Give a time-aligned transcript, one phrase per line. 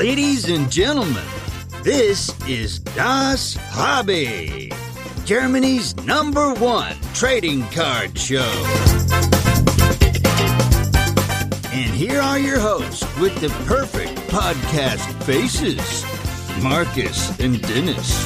[0.00, 1.22] Ladies and gentlemen,
[1.82, 4.72] this is Das Hobby,
[5.26, 8.50] Germany's number one trading card show.
[11.70, 16.02] And here are your hosts with the perfect podcast faces
[16.62, 18.24] Marcus and Dennis.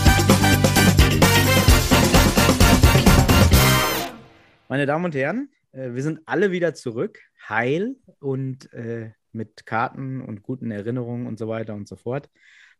[4.68, 7.18] Meine Damen und Herren, äh, wir sind alle wieder zurück,
[7.48, 12.28] heil und äh, mit Karten und guten Erinnerungen und so weiter und so fort.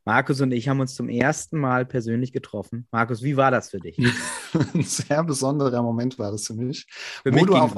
[0.05, 2.87] Markus und ich haben uns zum ersten Mal persönlich getroffen.
[2.91, 3.99] Markus, wie war das für dich?
[4.75, 6.87] Ein sehr besonderer Moment war das für mich.
[7.23, 7.75] Für mich du auf,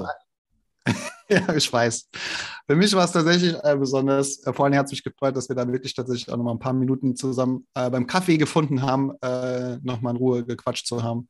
[1.28, 2.08] ja, ich weiß.
[2.66, 4.44] Für mich war es tatsächlich äh, besonders.
[4.44, 6.52] Äh, vor allem hat es mich gefreut, dass wir da wirklich tatsächlich auch noch mal
[6.52, 10.86] ein paar Minuten zusammen äh, beim Kaffee gefunden haben, äh, noch mal in Ruhe gequatscht
[10.86, 11.28] zu haben.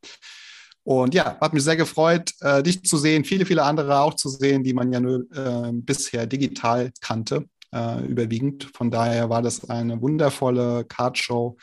[0.86, 4.28] Und ja, hat mich sehr gefreut, äh, dich zu sehen, viele, viele andere auch zu
[4.28, 8.70] sehen, die man ja nur äh, bisher digital kannte, äh, überwiegend.
[8.72, 11.56] Von daher war das eine wundervolle Cardshow,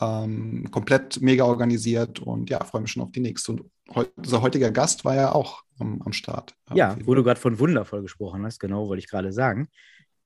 [0.00, 3.52] ähm, komplett mega organisiert und ja, freue mich schon auf die nächste.
[3.52, 3.62] Und
[3.94, 6.56] heu unser heutiger Gast war ja auch am, am Start.
[6.74, 9.68] Ja, wo du gerade von wundervoll gesprochen hast, genau, wollte ich gerade sagen.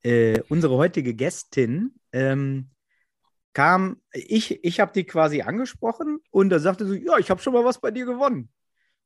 [0.02, 2.70] Äh, unsere heutige Gästin ähm,
[3.52, 7.52] kam, ich, ich habe die quasi angesprochen und da sagte sie, ja, ich habe schon
[7.52, 8.50] mal was bei dir gewonnen.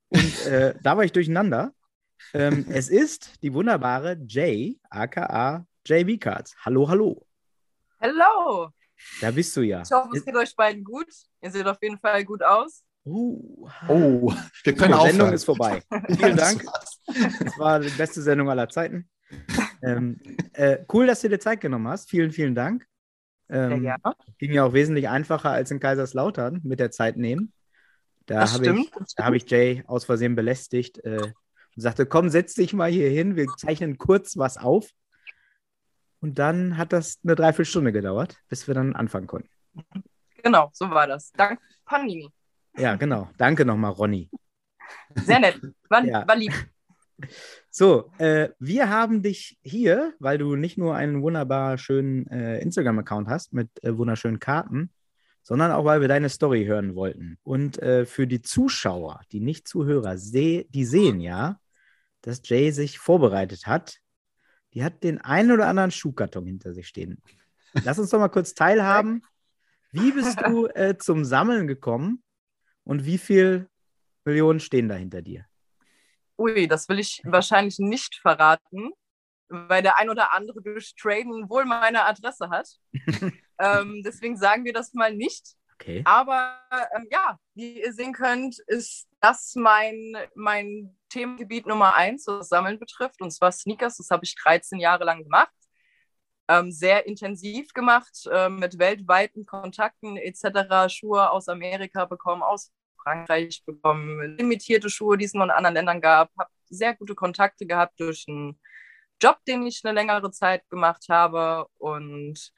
[0.08, 1.72] Und äh, da war ich durcheinander.
[2.33, 6.55] Ähm, es ist die wunderbare Jay, aka JB Cards.
[6.64, 7.27] Hallo, hallo.
[7.98, 8.70] Hello!
[9.20, 9.83] Da bist du ja.
[9.83, 11.06] Ich hoffe, es geht euch beiden gut.
[11.42, 12.83] Ihr seht auf jeden Fall gut aus.
[13.05, 14.33] Uh, Oh,
[14.64, 15.34] wir die können Sendung aufhören.
[15.34, 15.83] ist vorbei.
[16.19, 16.64] Vielen Dank.
[17.06, 19.08] Das war die beste Sendung aller Zeiten.
[19.83, 20.20] Ähm,
[20.55, 22.10] äh, cool, dass du dir Zeit genommen hast.
[22.10, 22.86] Vielen, vielen Dank.
[23.48, 24.00] Ähm, gerne.
[24.39, 27.53] ging ja auch wesentlich einfacher als in Kaiserslautern mit der Zeit nehmen.
[28.27, 31.33] Da habe ich, da habe ich Jay aus Versehen belästigt äh, und
[31.77, 34.91] sagte, komm, setz dich mal hier hin, wir zeichnen kurz was auf.
[36.20, 39.50] Und dann hat das eine Dreiviertelstunde gedauert, bis wir dann anfangen konnten.
[40.42, 41.31] Genau, so war das.
[41.33, 42.31] Dank Panini.
[42.77, 43.28] Ja, genau.
[43.36, 44.28] Danke nochmal, Ronny.
[45.15, 45.60] Sehr nett.
[45.88, 46.26] War, Ja.
[46.26, 46.53] war lieb.
[47.71, 53.28] So, äh, wir haben dich hier, weil du nicht nur einen wunderbar schönen äh, Instagram-Account
[53.28, 54.91] hast mit äh, wunderschönen Karten,
[55.43, 57.38] sondern auch, weil wir deine Story hören wollten.
[57.43, 61.60] Und äh, für die Zuschauer, die nicht Zuhörer, seh, die sehen ja,
[62.22, 63.99] dass Jay sich vorbereitet hat.
[64.75, 67.22] Die hat den einen oder anderen Schuhkarton hinter sich stehen.
[67.84, 69.22] Lass uns doch mal kurz teilhaben.
[69.93, 72.22] Wie bist du äh, zum Sammeln gekommen
[72.84, 73.69] und wie viele
[74.25, 75.47] Millionen stehen da hinter dir?
[76.38, 78.91] Ui, das will ich wahrscheinlich nicht verraten,
[79.48, 82.69] weil der ein oder andere durch Traden wohl meine Adresse hat.
[83.58, 85.56] ähm, deswegen sagen wir das mal nicht.
[85.75, 86.02] Okay.
[86.04, 86.58] Aber
[86.94, 92.78] ähm, ja, wie ihr sehen könnt, ist das mein, mein Themengebiet Nummer eins, was Sammeln
[92.78, 93.98] betrifft, und zwar Sneakers.
[93.98, 95.52] Das habe ich 13 Jahre lang gemacht.
[96.48, 100.88] Ähm, sehr intensiv gemacht, äh, mit weltweiten Kontakten etc.
[100.88, 102.72] Schuhe aus Amerika bekommen, aus
[103.06, 106.33] Frankreich bekommen, limitierte Schuhe, die es nur in anderen Ländern gab.
[106.37, 108.59] Habe sehr gute Kontakte gehabt durch einen
[109.22, 111.67] Job, den ich eine längere Zeit gemacht habe.
[111.78, 112.53] Und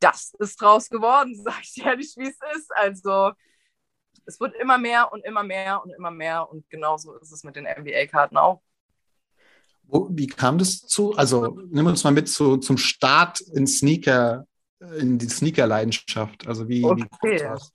[0.00, 2.74] das ist draus geworden, sage ich ehrlich, wie es ist.
[2.74, 3.30] Also
[4.26, 6.50] es wird immer mehr und immer mehr und immer mehr.
[6.50, 8.62] Und genauso ist es mit den NBA-Karten auch.
[9.84, 11.14] Wie kam das zu?
[11.14, 14.44] Also nimm uns mal mit zu, zum Start in Sneaker,
[14.98, 16.48] in die Sneaker-Leidenschaft.
[16.48, 17.38] Also wie, wie Okay.
[17.38, 17.72] das?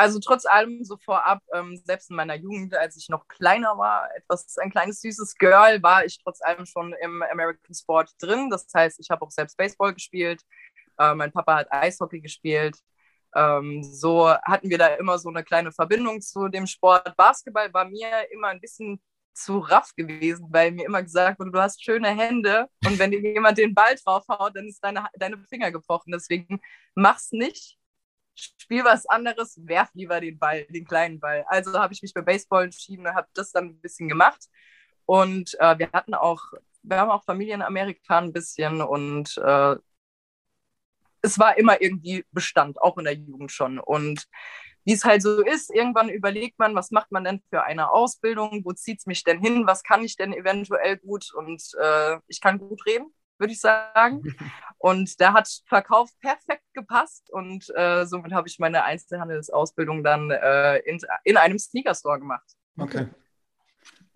[0.00, 4.08] Also trotz allem so vorab, ähm, selbst in meiner Jugend, als ich noch kleiner war,
[4.16, 8.48] etwas ein kleines süßes Girl, war ich trotz allem schon im American Sport drin.
[8.48, 10.40] Das heißt, ich habe auch selbst Baseball gespielt.
[10.98, 12.78] Äh, mein Papa hat Eishockey gespielt.
[13.34, 17.14] Ähm, so hatten wir da immer so eine kleine Verbindung zu dem Sport.
[17.18, 19.02] Basketball war mir immer ein bisschen
[19.34, 23.20] zu raff gewesen, weil mir immer gesagt wurde, du hast schöne Hände und wenn dir
[23.20, 26.12] jemand den Ball draufhaut, dann ist deine, deine Finger gebrochen.
[26.12, 26.58] Deswegen
[26.94, 27.76] mach's nicht
[28.34, 31.44] spiel was anderes, werf lieber den Ball, den kleinen Ball.
[31.48, 34.46] Also habe ich mich für Baseball entschieden und habe das dann ein bisschen gemacht.
[35.06, 36.42] Und äh, wir hatten auch,
[36.82, 39.76] wir haben auch Familie in Amerika ein bisschen und äh,
[41.22, 43.78] es war immer irgendwie Bestand, auch in der Jugend schon.
[43.78, 44.26] Und
[44.84, 48.62] wie es halt so ist, irgendwann überlegt man, was macht man denn für eine Ausbildung,
[48.64, 52.40] wo zieht es mich denn hin, was kann ich denn eventuell gut und äh, ich
[52.40, 54.22] kann gut reden, würde ich sagen.
[54.78, 60.78] Und da hat Verkauf perfekt gepasst und äh, somit habe ich meine Einzelhandelsausbildung dann äh,
[60.78, 62.56] in, in einem Sneaker-Store gemacht.
[62.78, 63.08] Okay.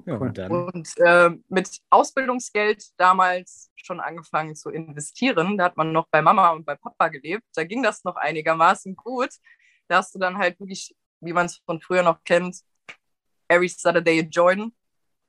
[0.06, 0.50] Ja, und dann.
[0.50, 5.58] Und äh, mit Ausbildungsgeld damals schon angefangen zu investieren.
[5.58, 7.44] Da hat man noch bei Mama und bei Papa gelebt.
[7.54, 9.30] Da ging das noch einigermaßen gut.
[9.88, 12.60] Da hast du dann halt wirklich, wie man es von früher noch kennt,
[13.48, 14.72] every Saturday join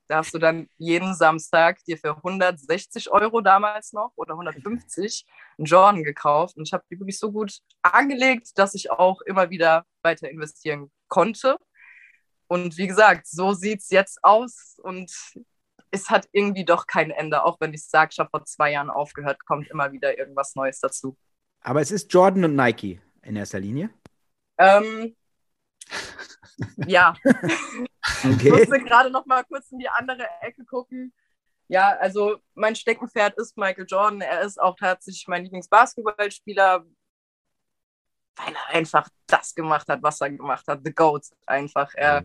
[0.08, 5.26] Da hast du dann jeden Samstag dir für 160 Euro damals noch oder 150
[5.58, 6.58] einen Jordan gekauft.
[6.58, 10.92] Und ich habe die wirklich so gut angelegt, dass ich auch immer wieder weiter investieren
[11.08, 11.58] konnte.
[12.48, 14.80] Und wie gesagt, so sieht es jetzt aus.
[14.84, 15.12] Und
[15.92, 17.44] es hat irgendwie doch kein Ende.
[17.44, 20.80] Auch wenn ich sage, ich habe vor zwei Jahren aufgehört, kommt immer wieder irgendwas Neues
[20.80, 21.18] dazu.
[21.62, 23.90] Aber es ist Jordan und Nike in erster Linie.
[24.60, 25.16] Ähm,
[26.86, 27.16] ja.
[28.24, 28.48] Okay.
[28.48, 31.14] Ich musste gerade noch mal kurz in die andere Ecke gucken.
[31.68, 34.22] Ja, also mein Steckenpferd ist Michael Jordan.
[34.22, 36.86] Er ist auch tatsächlich mein Lieblingsbasketballspieler,
[38.36, 40.82] weil er einfach das gemacht hat, was er gemacht hat.
[40.84, 41.92] The GOAT einfach.
[41.96, 42.24] Er,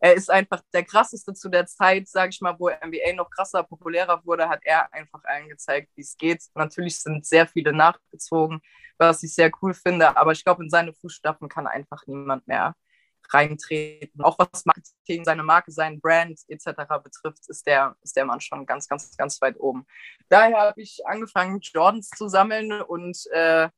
[0.00, 3.62] er ist einfach der krasseste zu der Zeit, sage ich mal, wo NBA noch krasser,
[3.62, 6.42] populärer wurde, hat er einfach allen gezeigt, wie es geht.
[6.54, 8.60] Natürlich sind sehr viele nachgezogen,
[8.98, 12.74] was ich sehr cool finde, aber ich glaube, in seine Fußstapfen kann einfach niemand mehr
[13.30, 14.22] reintreten.
[14.22, 16.70] Auch was Marketing, seine Marke, sein Brand etc.
[17.02, 19.86] betrifft, ist der, ist der Mann schon ganz, ganz, ganz weit oben.
[20.28, 23.68] Daher habe ich angefangen, Jordans zu sammeln und äh,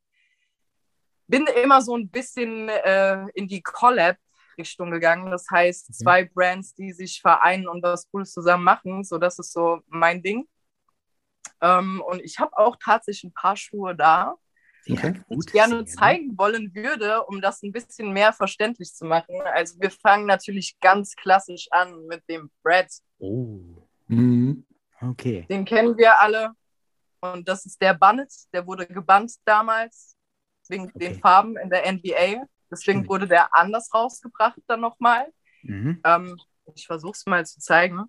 [1.29, 5.31] bin immer so ein bisschen äh, in die Collab-Richtung gegangen.
[5.31, 9.05] Das heißt, zwei Brands, die sich vereinen und was Cooles zusammen machen.
[9.05, 10.47] So, das ist so mein Ding.
[11.61, 14.37] Ähm, und ich habe auch tatsächlich ein paar Schuhe da
[14.89, 15.21] Okay.
[15.31, 19.35] die ich gerne zeigen wollen würde, um das ein bisschen mehr verständlich zu machen.
[19.55, 22.89] Also wir fangen natürlich ganz klassisch an mit dem Brad.
[23.19, 23.61] Oh,
[24.09, 24.65] Mhm.
[25.01, 25.47] okay.
[25.51, 26.53] Den kennen wir alle.
[27.21, 30.17] Und das ist der Bunnet, der wurde gebannt damals
[30.69, 30.99] wegen Okay.
[30.99, 32.45] den Farben in der NBA.
[32.71, 33.09] Deswegen Stimmt.
[33.09, 35.27] wurde der anders rausgebracht dann nochmal.
[35.63, 36.01] Mhm.
[36.05, 36.37] Ähm,
[36.75, 38.05] ich versuche es mal zu zeigen.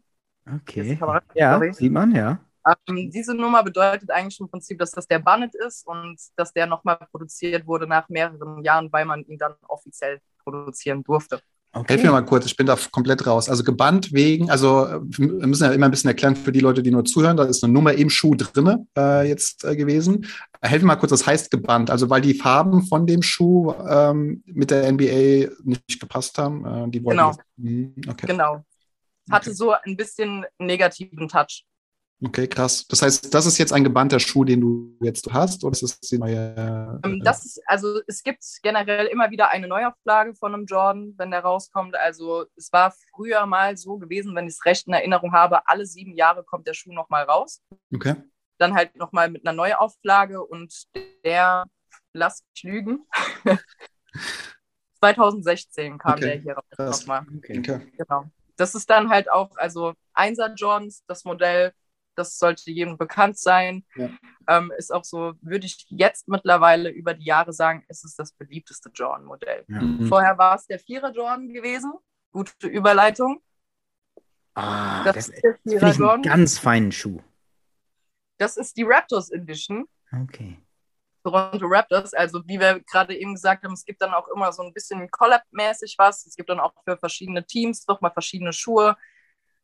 [0.51, 0.97] Okay.
[1.35, 2.39] Ja, sieht man, ja.
[2.87, 6.65] Ähm, diese Nummer bedeutet eigentlich im Prinzip, dass das der Bunnet ist und dass der
[6.67, 11.39] nochmal produziert wurde nach mehreren Jahren, weil man ihn dann offiziell produzieren durfte.
[11.73, 11.93] Okay.
[11.93, 13.49] Helf mir mal kurz, ich bin da komplett raus.
[13.49, 16.89] Also gebannt wegen, also wir müssen ja immer ein bisschen erklären für die Leute, die
[16.89, 20.25] nur zuhören, da ist eine Nummer im Schuh drinne äh, jetzt äh, gewesen.
[20.61, 24.43] Helf mir mal kurz, das heißt gebannt, also weil die Farben von dem Schuh ähm,
[24.47, 26.65] mit der NBA nicht gepasst haben.
[26.65, 27.29] Äh, die wollten Genau.
[27.31, 28.27] das- Mhm, okay.
[28.27, 28.63] Genau.
[29.29, 29.55] Hatte Okay.
[29.57, 31.65] so ein bisschen negativen Touch.
[32.23, 32.85] Okay, krass.
[32.87, 35.99] Das heißt, das ist jetzt ein gebannter Schuh, den du jetzt hast, oder ist das
[35.99, 36.99] die neue?
[37.03, 41.13] Ähm, äh, das ist, also es gibt generell immer wieder eine Neuauflage von einem Jordan,
[41.17, 41.95] wenn der rauskommt.
[41.95, 45.85] Also es war früher mal so gewesen, wenn ich es recht in Erinnerung habe, alle
[45.85, 47.61] sieben Jahre kommt der Schuh nochmal raus.
[47.93, 48.15] okay.
[48.59, 50.73] Dann halt nochmal mit einer Neuauflage und
[51.23, 51.65] der,
[52.13, 53.05] lass mich lügen,
[54.99, 57.25] 2016 kam Okay, der hier raus nochmal.
[57.37, 57.59] okay.
[57.59, 57.91] okay.
[57.97, 58.25] Genau.
[58.55, 61.71] Das ist dann halt auch, also Einser Jordans, das Modell,
[62.17, 63.85] das sollte jedem bekannt sein.
[63.95, 64.09] Ja.
[64.47, 68.31] Ähm, ist auch so, würde ich jetzt mittlerweile über die Jahre sagen, ist es das
[68.33, 69.65] beliebteste Jordan-Modell.
[69.67, 69.81] Ja.
[69.81, 70.07] Mhm.
[70.07, 71.93] Vorher war es der Vierer Jordan gewesen.
[72.31, 73.41] Gute Überleitung.
[74.53, 76.21] Ah, Das das, ist der das Vierer ich einen Jordan.
[76.23, 77.21] ganz feinen Schuh.
[78.37, 79.85] Das ist die Raptors Edition.
[80.11, 80.57] Okay.
[81.23, 82.13] Toronto Raptors.
[82.13, 85.09] Also wie wir gerade eben gesagt haben, es gibt dann auch immer so ein bisschen
[85.11, 86.25] Collab-mäßig was.
[86.25, 88.95] Es gibt dann auch für verschiedene Teams nochmal verschiedene Schuhe.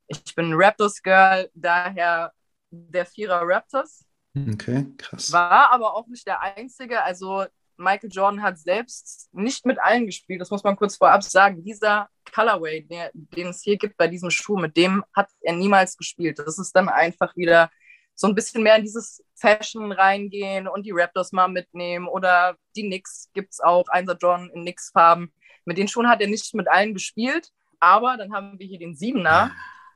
[0.08, 2.34] Ich bin ein Raptors-Girl, daher
[2.74, 4.06] der Vierer Raptors.
[4.36, 5.32] Okay, krass.
[5.32, 7.04] War aber auch nicht der einzige.
[7.04, 7.46] Also
[7.78, 10.42] Michael Jordan hat selbst nicht mit allen gespielt.
[10.42, 11.64] Das muss man kurz vorab sagen.
[11.64, 15.98] Dieser Colorway, der, den es hier gibt bei diesem Schuh, mit dem hat er niemals
[15.98, 16.40] gespielt.
[16.40, 17.70] Das ist dann einfach wieder
[18.16, 22.84] so ein bisschen mehr in dieses Fashion reingehen und die Raptors mal mitnehmen oder die
[22.84, 25.34] Knicks gibt es auch, Einser Jordan in Knicks-Farben.
[25.66, 27.50] Mit den Schuhen hat er nicht mit allen gespielt,
[27.80, 29.52] aber dann haben wir hier den Siebener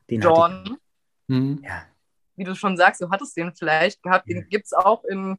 [0.10, 0.78] Den hatte Jordan
[1.28, 1.62] Mhm.
[1.64, 1.86] Ja.
[2.38, 4.30] Wie du schon sagst, du hattest den vielleicht gehabt.
[4.30, 5.38] Den gibt es auch in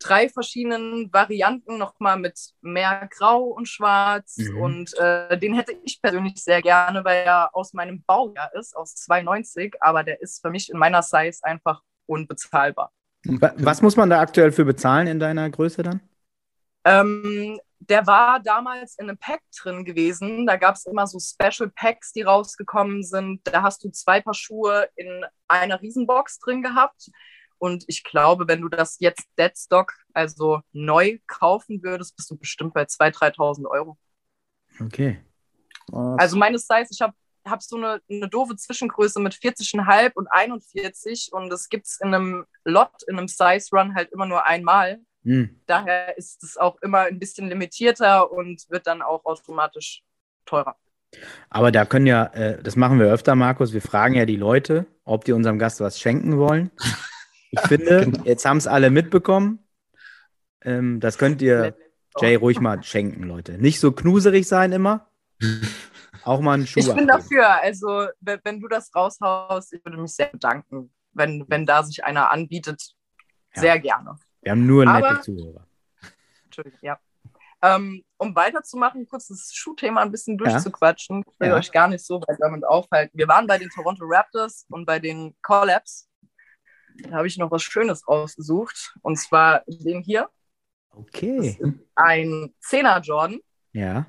[0.00, 4.36] drei verschiedenen Varianten, nochmal mit mehr Grau und Schwarz.
[4.38, 4.60] Mhm.
[4.60, 8.94] Und äh, den hätte ich persönlich sehr gerne, weil er aus meinem Baujahr ist, aus
[8.96, 9.74] 92.
[9.80, 12.92] Aber der ist für mich in meiner Size einfach unbezahlbar.
[13.24, 16.00] Wa- Was muss man da aktuell für bezahlen in deiner Größe dann?
[16.84, 20.46] Ähm, der war damals in einem Pack drin gewesen.
[20.46, 23.40] Da gab es immer so Special Packs, die rausgekommen sind.
[23.44, 27.10] Da hast du zwei Paar Schuhe in einer Riesenbox drin gehabt.
[27.58, 32.74] Und ich glaube, wenn du das jetzt Deadstock, also neu kaufen würdest, bist du bestimmt
[32.74, 33.98] bei 2.000, 3.000 Euro.
[34.80, 35.24] Okay.
[35.90, 36.18] Krass.
[36.18, 37.14] Also meine Size, ich habe
[37.46, 42.14] hab so eine, eine doofe Zwischengröße mit 40,5 und 41 und das gibt es in
[42.14, 45.00] einem Lot, in einem Size Run halt immer nur einmal.
[45.24, 45.60] Hm.
[45.66, 50.02] Daher ist es auch immer ein bisschen limitierter und wird dann auch automatisch
[50.44, 50.76] teurer.
[51.48, 54.86] Aber da können ja, äh, das machen wir öfter, Markus, wir fragen ja die Leute,
[55.04, 56.70] ob die unserem Gast was schenken wollen.
[57.50, 58.24] Ich finde, Genau.
[58.24, 59.60] jetzt haben es alle mitbekommen.
[60.62, 61.76] Ähm, das könnt ihr
[62.20, 63.52] Jay ruhig mal schenken, Leute.
[63.58, 65.08] Nicht so knuserig sein immer.
[66.24, 67.38] Auch mal einen Schuh Ich bin abgeben.
[67.38, 67.48] dafür.
[67.60, 72.04] Also, wenn, wenn du das raushaust, ich würde mich sehr bedanken, wenn, wenn da sich
[72.04, 72.94] einer anbietet.
[73.54, 73.60] Ja.
[73.60, 74.16] Sehr gerne.
[74.44, 75.66] Wir haben nur nette Aber- Zuhörer.
[76.44, 76.98] Entschuldigung, ja.
[77.62, 80.44] Ähm, um weiterzumachen, kurz das Schuhthema ein bisschen Ja.
[80.50, 81.24] durchzuquatschen.
[81.26, 81.54] Ich will Ja.
[81.56, 83.16] euch gar nicht so weit damit aufhalten.
[83.16, 86.08] Wir waren bei den Toronto Raptors und bei den Collabs.
[87.04, 88.94] Da habe ich noch was Schönes ausgesucht.
[89.02, 90.28] Und zwar den hier.
[90.90, 91.58] Okay.
[91.94, 93.40] Ein 10er Jordan.
[93.72, 94.06] Ja.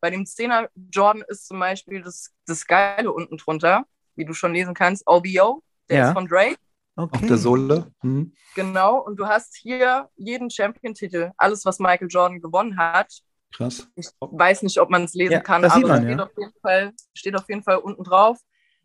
[0.00, 3.84] Bei dem 10er Jordan ist zum Beispiel das, das Geile unten drunter,
[4.14, 5.62] wie du schon lesen kannst, OBO.
[5.88, 6.08] Der Ja.
[6.08, 6.56] ist von Drake.
[7.04, 7.16] Okay.
[7.16, 7.92] Auf der Sohle.
[8.02, 8.32] Mhm.
[8.54, 8.98] Genau.
[8.98, 11.30] Und du hast hier jeden Champion-Titel.
[11.36, 13.12] Alles, was Michael Jordan gewonnen hat.
[13.52, 13.88] Krass.
[13.96, 16.24] Ich weiß nicht, ob man es lesen Ja, kann, das aber man, steht, ja.
[16.24, 18.38] auf jeden Fall, steht auf jeden Fall unten drauf.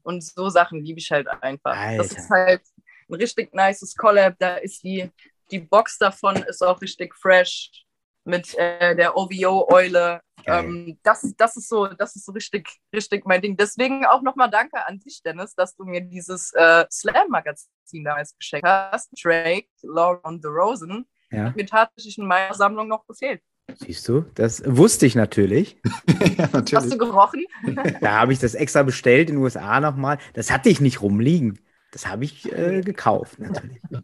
[0.04, 1.74] Und so Sachen liebe ich halt einfach.
[1.74, 2.18] Das Alter.
[2.18, 2.62] ist halt
[3.10, 4.36] ein richtig nices Collab.
[4.40, 5.10] Da ist die,
[5.52, 7.85] die Box davon ist auch richtig fresh
[8.26, 10.22] mit äh, der OVO-Eule.
[10.48, 13.58] Ähm, das, das ist so, das ist so richtig, richtig mein Ding.
[13.58, 18.68] Deswegen auch nochmal danke an dich, Dennis, dass du mir dieses äh, Slam-Magazin damals geschenkt
[18.68, 19.10] hast.
[19.24, 21.08] Drake, Laura und The Rosen.
[21.32, 21.52] Ja.
[21.56, 23.42] Mir tatsächlich in meiner Sammlung noch gefehlt.
[23.80, 24.26] Siehst du?
[24.36, 25.78] Das wusste ich natürlich.
[26.38, 27.00] ja, Hast du natürlich.
[27.00, 27.46] gerochen?
[28.02, 30.20] Da habe ich das extra bestellt in den USA nochmal.
[30.34, 31.60] Das hatte ich nicht rumliegen.
[31.92, 33.82] Das habe ich äh, gekauft, natürlich.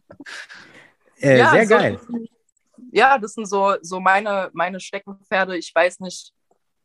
[1.24, 2.00] Äh, sehr so- geil.
[2.92, 5.58] Ja, das sind so, so meine, meine Steckenpferde.
[5.58, 6.34] Ich weiß nicht,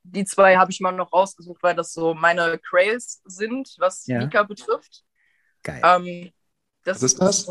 [0.02, 4.18] die zwei habe ich mal noch rausgesucht, weil das so meine Crails sind, was Ja.
[4.20, 5.02] Mika betrifft.
[5.62, 5.80] Geil.
[5.84, 6.30] Ähm,
[6.84, 7.46] das, Was ist das?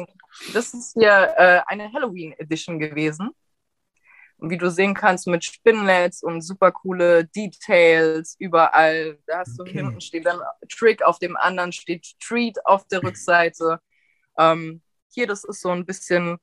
[0.54, 3.32] Das ist hier äh, eine Halloween Edition gewesen.
[4.38, 9.18] Und wie du sehen kannst, mit Spinlets und super coole Details überall.
[9.28, 9.72] Da hast Okay.
[9.74, 13.80] du hinten steht dann Trick, auf dem anderen steht Treat auf der Rückseite.
[14.38, 14.82] Ähm,
[15.14, 16.38] hier, das ist so ein bisschen,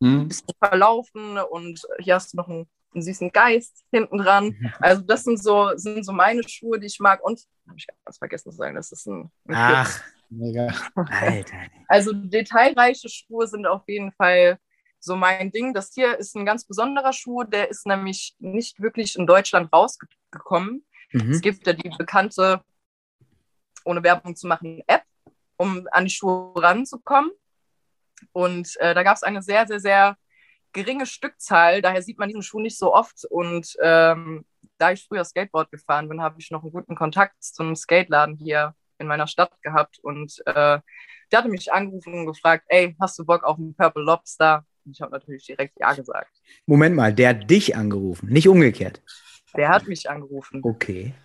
[0.00, 0.28] Mhm.
[0.28, 4.54] bisschen verlaufen und hier hast du noch einen, einen süßen Geist hinten dran.
[4.80, 7.22] Also, das sind so, sind so meine Schuhe, die ich mag.
[7.24, 10.72] Und habe ich ganz vergessen zu sagen, das ist ein, ein Ach, Mega.
[11.10, 11.56] Alter.
[11.88, 14.58] also detailreiche Schuhe sind auf jeden Fall
[15.00, 15.72] so mein Ding.
[15.74, 20.84] Das hier ist ein ganz besonderer Schuh, der ist nämlich nicht wirklich in Deutschland rausgekommen.
[21.12, 21.40] Es Mhm.
[21.40, 22.60] gibt ja die bekannte,
[23.84, 25.02] ohne Werbung zu machen, App,
[25.56, 27.30] um an die Schuhe ranzukommen.
[28.32, 30.16] Und äh, da gab es eine sehr, sehr, sehr
[30.72, 31.82] geringe Stückzahl.
[31.82, 33.24] Daher sieht man diesen Schuh nicht so oft.
[33.30, 34.44] Und ähm,
[34.78, 38.36] da ich früher Skateboard gefahren bin, habe ich noch einen guten Kontakt zu einem Skateladen
[38.36, 39.98] hier in meiner Stadt gehabt.
[40.02, 40.80] Und äh,
[41.30, 44.64] der hatte mich angerufen und gefragt, ey, hast du Bock auf einen Purple Lobster?
[44.84, 46.32] Und ich habe natürlich direkt Ja gesagt.
[46.66, 49.02] Moment mal, der hat dich angerufen, nicht umgekehrt.
[49.56, 50.60] Der hat mich angerufen.
[50.62, 51.14] Okay.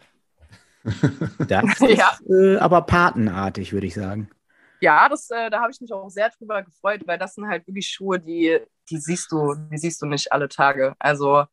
[1.47, 2.12] Das Ja.
[2.19, 4.29] ist äh, aber patenartig, würde ich sagen.
[4.84, 7.66] Ja, das, äh, da habe ich mich auch sehr drüber gefreut, weil das sind halt
[7.66, 8.60] wirklich Schuhe, die,
[8.90, 10.94] die siehst du, die siehst du nicht alle Tage.
[11.00, 11.46] Also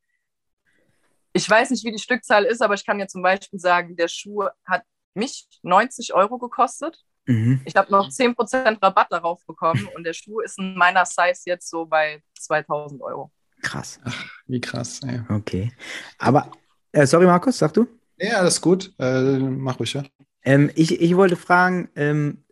[1.33, 4.09] ich weiß nicht, wie die Stückzahl ist, aber ich kann dir zum Beispiel sagen, der
[4.09, 4.83] Schuh hat
[5.15, 7.05] mich 90 Euro gekostet.
[7.27, 7.61] Mhm.
[7.67, 11.71] Ich habe noch 10% Rabatt darauf bekommen und der Schuh ist in meiner Size jetzt
[11.71, 13.31] so bei 2000 Euro.
[13.63, 14.01] Krass.
[14.49, 15.03] Wie krass.
[15.07, 15.21] Ey.
[15.29, 15.71] Okay.
[16.19, 16.51] Aber,
[16.91, 17.87] äh, sorry, Markus, sag du?
[18.17, 18.93] Ja, alles gut.
[18.99, 20.03] Äh, mach ruhig, ja.
[20.43, 22.43] Ähm, ich, ich wollte fragen, ähm,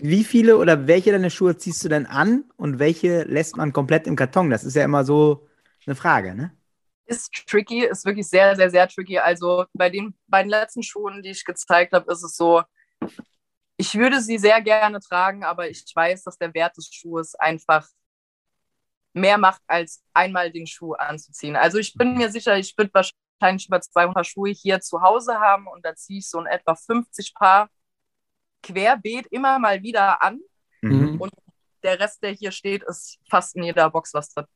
[0.00, 4.06] wie viele oder welche deiner Schuhe ziehst du denn an und welche lässt man komplett
[4.06, 4.50] im Karton?
[4.50, 5.46] Das ist ja immer so
[5.86, 6.56] eine Frage, ne?
[7.06, 9.18] Ist tricky, ist wirklich sehr, sehr, sehr tricky.
[9.18, 12.62] Also bei den beiden letzten Schuhen, die ich gezeigt habe, ist es so,
[13.76, 17.88] ich würde sie sehr gerne tragen, aber ich weiß, dass der Wert des Schuhes einfach
[19.12, 21.56] mehr macht, als einmal den Schuh anzuziehen.
[21.56, 25.66] Also ich bin mir sicher, ich würde wahrscheinlich über 200 Schuhe hier zu Hause haben
[25.66, 27.68] und da ziehe ich so in etwa 50 Paar
[28.62, 30.40] querbeet immer mal wieder an.
[30.82, 31.20] Mhm.
[31.20, 31.32] Und
[31.82, 34.46] der Rest, der hier steht, ist fast in jeder Box was drin.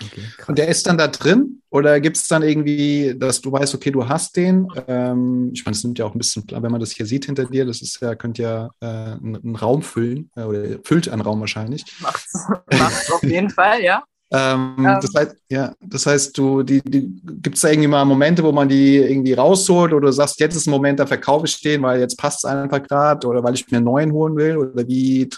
[0.00, 0.22] Okay.
[0.46, 1.62] Und der ist dann da drin?
[1.70, 4.66] Oder gibt es dann irgendwie, dass du weißt, okay, du hast den?
[4.88, 7.44] Ähm, ich meine, es nimmt ja auch ein bisschen, wenn man das hier sieht hinter
[7.44, 11.22] dir, das ist ja, könnte ja äh, einen, einen Raum füllen, äh, oder füllt einen
[11.22, 11.84] Raum wahrscheinlich.
[12.00, 12.32] Macht's,
[12.70, 14.02] macht's auf jeden Fall, ja.
[14.32, 14.98] Ähm, Ähm.
[15.00, 18.50] das heißt, ja, das heißt, du, die, die, gibt es da irgendwie mal Momente, wo
[18.52, 21.82] man die irgendwie rausholt oder du sagst, jetzt ist ein Moment, da verkaufe ich den,
[21.82, 24.88] weil jetzt passt es einfach gerade oder weil ich mir einen neuen holen will oder
[24.88, 25.28] wie,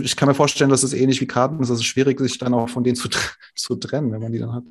[0.00, 2.52] ich kann mir vorstellen, dass es ähnlich wie Karten ist, es ist schwierig, sich dann
[2.54, 3.08] auch von denen zu,
[3.54, 4.64] zu trennen, wenn man die dann hat.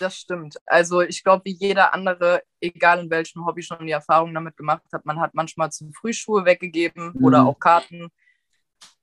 [0.00, 0.56] Das stimmt.
[0.66, 4.82] Also ich glaube, wie jeder andere, egal in welchem Hobby schon die Erfahrung damit gemacht
[4.92, 7.24] hat, man hat manchmal zu früh Schuhe weggegeben Mhm.
[7.24, 8.08] oder auch Karten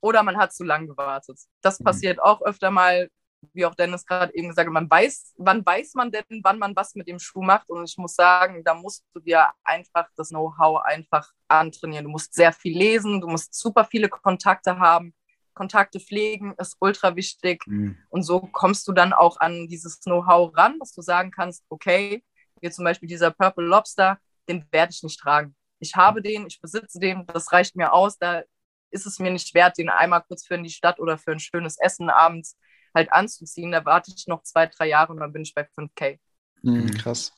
[0.02, 1.40] oder man hat zu lang gewartet.
[1.62, 1.84] Das Mhm.
[1.86, 3.10] passiert auch öfter mal,
[3.54, 6.76] wie auch Dennis gerade eben gesagt hat, man weiß, wann weiß man denn, wann man
[6.76, 10.30] was mit dem Schuh macht und ich muss sagen, da musst du dir einfach das
[10.30, 12.06] Know-how einfach antrainieren.
[12.06, 15.14] Du musst sehr viel lesen, du musst super viele Kontakte haben.
[15.54, 17.66] Kontakte pflegen ist ultra wichtig.
[17.66, 17.98] Mhm.
[18.10, 22.24] Und so kommst du dann auch an dieses Know-how ran, dass du sagen kannst, okay,
[22.62, 25.56] hier zum Beispiel dieser Purple Lobster, den werde ich nicht tragen.
[25.80, 28.44] ich habe den, ich besitze den, das reicht mir aus, da
[28.90, 31.40] ist es mir nicht wert, den einmal kurz für in die Stadt oder für ein
[31.40, 32.58] schönes Essen abends
[32.98, 33.72] halt anzuziehen.
[33.72, 36.20] Da warte ich noch zwei, drei Jahre und dann bin ich bei 5K.
[36.64, 37.32] Mhm, krass.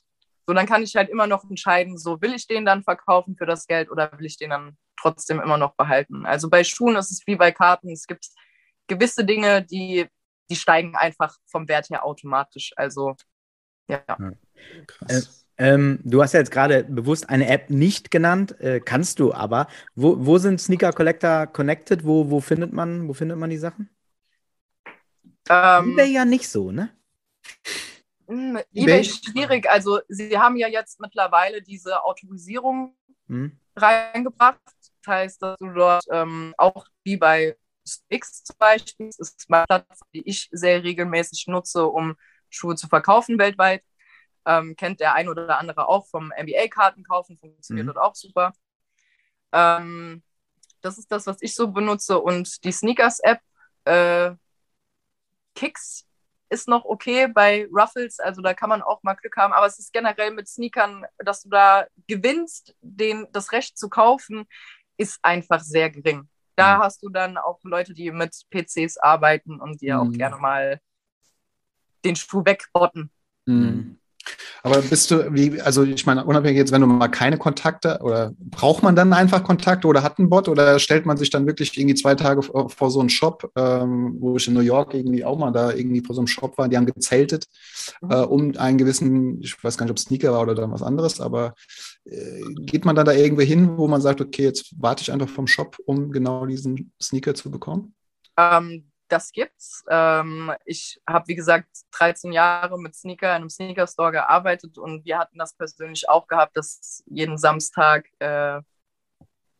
[0.47, 3.45] So, dann kann ich halt immer noch entscheiden, so will ich den dann verkaufen für
[3.45, 6.25] das Geld oder will ich den dann trotzdem immer noch behalten.
[6.25, 7.91] Also bei Schuhen ist es wie bei Karten.
[7.91, 8.27] Es gibt
[8.87, 10.07] gewisse Dinge, die,
[10.49, 12.71] die steigen einfach vom Wert her automatisch.
[12.75, 13.15] Also,
[13.87, 14.03] ja.
[14.87, 15.45] Krass.
[15.57, 19.33] Äh, ähm, du hast ja jetzt gerade bewusst eine App nicht genannt, äh, kannst du
[19.33, 19.67] aber.
[19.93, 22.05] Wo, wo sind Sneaker Collector connected?
[22.05, 23.89] Wo, wo, findet man, wo findet man die Sachen?
[25.49, 26.95] Ähm, eBay ja nicht so, ne?
[28.27, 29.69] Hm, eBay ist schwierig.
[29.69, 32.95] Also sie haben ja jetzt mittlerweile diese Autorisierung
[33.27, 33.57] hm.
[33.75, 34.59] reingebracht.
[35.03, 37.57] Das heißt, dass du dort ähm, auch wie bei
[38.09, 42.15] X zum Beispiel, das ist meine Plattform, die ich sehr regelmäßig nutze, um
[42.49, 43.83] Schuhe zu verkaufen weltweit.
[44.45, 47.93] Ähm, kennt der ein oder andere auch vom NBA-Karten kaufen, funktioniert mhm.
[47.93, 48.53] dort auch super.
[49.51, 50.23] Ähm,
[50.81, 52.19] das ist das, was ich so benutze.
[52.19, 53.39] Und die Sneakers-App,
[53.85, 54.31] äh,
[55.59, 56.05] Kicks
[56.49, 59.77] ist noch okay bei Ruffles, also da kann man auch mal Glück haben, aber es
[59.77, 64.45] ist generell mit Sneakern, dass du da gewinnst, den, das Recht zu kaufen,
[64.97, 66.29] ist einfach sehr gering.
[66.55, 66.81] Da mhm.
[66.81, 69.99] hast du dann auch Leute, die mit PCs arbeiten und dir mhm.
[70.01, 70.81] auch gerne mal
[72.05, 73.11] den Schuh wegbotten.
[73.45, 73.98] Mhm.
[74.63, 78.33] Aber bist du, wie, also ich meine, unabhängig jetzt, wenn du mal keine Kontakte oder
[78.39, 81.77] braucht man dann einfach Kontakte oder hat einen Bot oder stellt man sich dann wirklich
[81.77, 85.23] irgendwie zwei Tage vor, vor so einen Shop, ähm, wo ich in New York irgendwie
[85.23, 87.47] auch mal da irgendwie vor so einem Shop war, die haben gezeltet,
[88.01, 88.11] mhm.
[88.11, 91.21] äh, um einen gewissen, ich weiß gar nicht, ob Sneaker war oder dann was anderes,
[91.21, 91.53] aber
[92.05, 95.29] äh, geht man dann da irgendwo hin, wo man sagt, okay, jetzt warte ich einfach
[95.29, 97.93] vom Shop, um genau diesen Sneaker zu bekommen?
[98.37, 99.83] Ähm, das gibt's.
[99.89, 105.17] Ähm, ich habe, wie gesagt, 13 Jahre mit Sneaker in einem Sneaker-Store gearbeitet und wir
[105.17, 108.61] hatten das persönlich auch gehabt, dass jeden Samstag äh,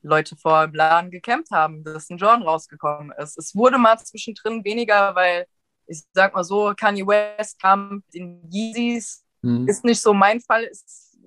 [0.02, 3.38] Leute vor dem Laden gecampt haben, dass ein Jordan rausgekommen ist.
[3.38, 5.46] Es wurde mal zwischendrin weniger, weil
[5.88, 9.26] ich sag mal so, Kanye West kam mit den Yeezys.
[9.42, 9.68] Mhm.
[9.68, 11.18] Ist nicht so mein Fall, ist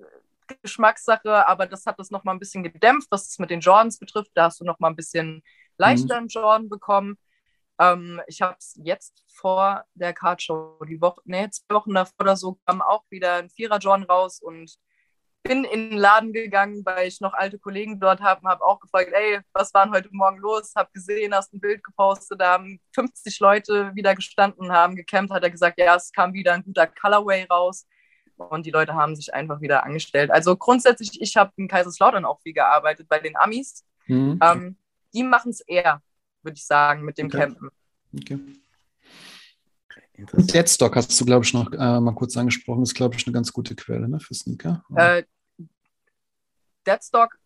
[0.61, 4.31] Geschmackssache, aber das hat das nochmal ein bisschen gedämpft, was es mit den Jordans betrifft.
[4.33, 5.43] Da hast du nochmal ein bisschen
[5.77, 6.27] leichter mhm.
[6.27, 7.17] Jordan bekommen.
[7.83, 12.37] Ähm, ich habe es jetzt vor der Cardshow, die Woche, nee, zwei Wochen davor oder
[12.37, 14.77] so, kam auch wieder ein Vierer-John raus und
[15.43, 19.11] bin in den Laden gegangen, weil ich noch alte Kollegen dort habe, habe auch gefragt,
[19.13, 20.73] ey, was war denn heute Morgen los?
[20.75, 25.43] Habe gesehen, hast ein Bild gepostet, da haben 50 Leute wieder gestanden, haben gecampt, hat
[25.43, 27.85] er gesagt, ja, es kam wieder ein guter Colorway raus
[28.37, 30.31] und die Leute haben sich einfach wieder angestellt.
[30.31, 33.85] Also grundsätzlich, ich habe in Kaiserslautern auch viel gearbeitet bei den Amis.
[34.07, 34.39] Mhm.
[34.41, 34.77] Ähm,
[35.13, 36.01] die machen es eher
[36.43, 37.37] würde ich sagen, mit dem okay.
[37.37, 37.69] Campen.
[38.15, 38.39] Okay.
[40.31, 42.81] Und Deadstock hast du, glaube ich, noch äh, mal kurz angesprochen.
[42.81, 44.83] Das ist, glaube ich, eine ganz gute Quelle ne, für Sneaker.
[44.95, 45.23] Äh,
[46.85, 47.37] Deadstock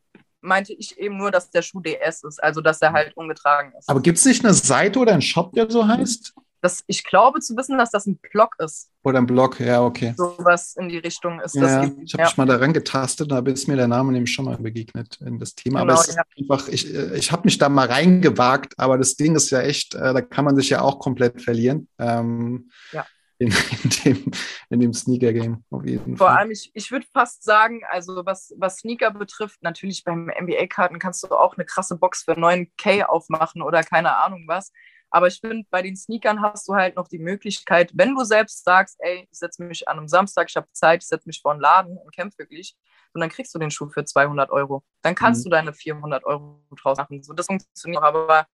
[0.41, 3.89] meinte ich eben nur, dass der Schuh DS ist, also dass er halt ungetragen ist.
[3.89, 6.33] Aber gibt es nicht eine Seite oder einen Shop, der so heißt?
[6.61, 8.89] Das, ich glaube zu wissen, dass das ein Blog ist.
[9.03, 10.13] Oder ein Blog, ja, okay.
[10.17, 11.91] Sowas in die Richtung ist ja, das.
[12.03, 12.29] Ich habe ja.
[12.29, 15.53] mich mal daran getastet, da ist mir der Name nämlich schon mal begegnet in das
[15.53, 15.81] Thema.
[15.81, 16.23] Genau, aber ja.
[16.37, 20.13] einfach, ich, ich habe mich da mal reingewagt, aber das Ding ist ja echt, äh,
[20.13, 21.87] da kann man sich ja auch komplett verlieren.
[21.99, 23.05] Ähm, ja.
[23.39, 23.49] In,
[23.83, 24.31] in, dem,
[24.71, 26.37] in dem Sneaker-Game auf jeden Vor Fall.
[26.37, 31.21] allem, ich, ich würde fast sagen, also was, was Sneaker betrifft, natürlich beim NBA-Karten kannst
[31.21, 34.71] du auch eine krasse Box für 9K aufmachen oder keine Ahnung was.
[35.09, 38.63] Aber ich finde, bei den Sneakern hast du halt noch die Möglichkeit, wenn du selbst
[38.65, 41.51] sagst, ey, ich setze mich an einem Samstag, ich habe Zeit, ich setze mich vor
[41.51, 42.75] einen Laden und kämpfe wirklich,
[43.13, 44.83] und dann kriegst du den Schuh für 200 Euro.
[45.01, 45.49] Dann kannst mhm.
[45.49, 47.23] du deine 400 Euro draus machen.
[47.23, 48.07] So, das funktioniert auch.
[48.07, 48.47] Aber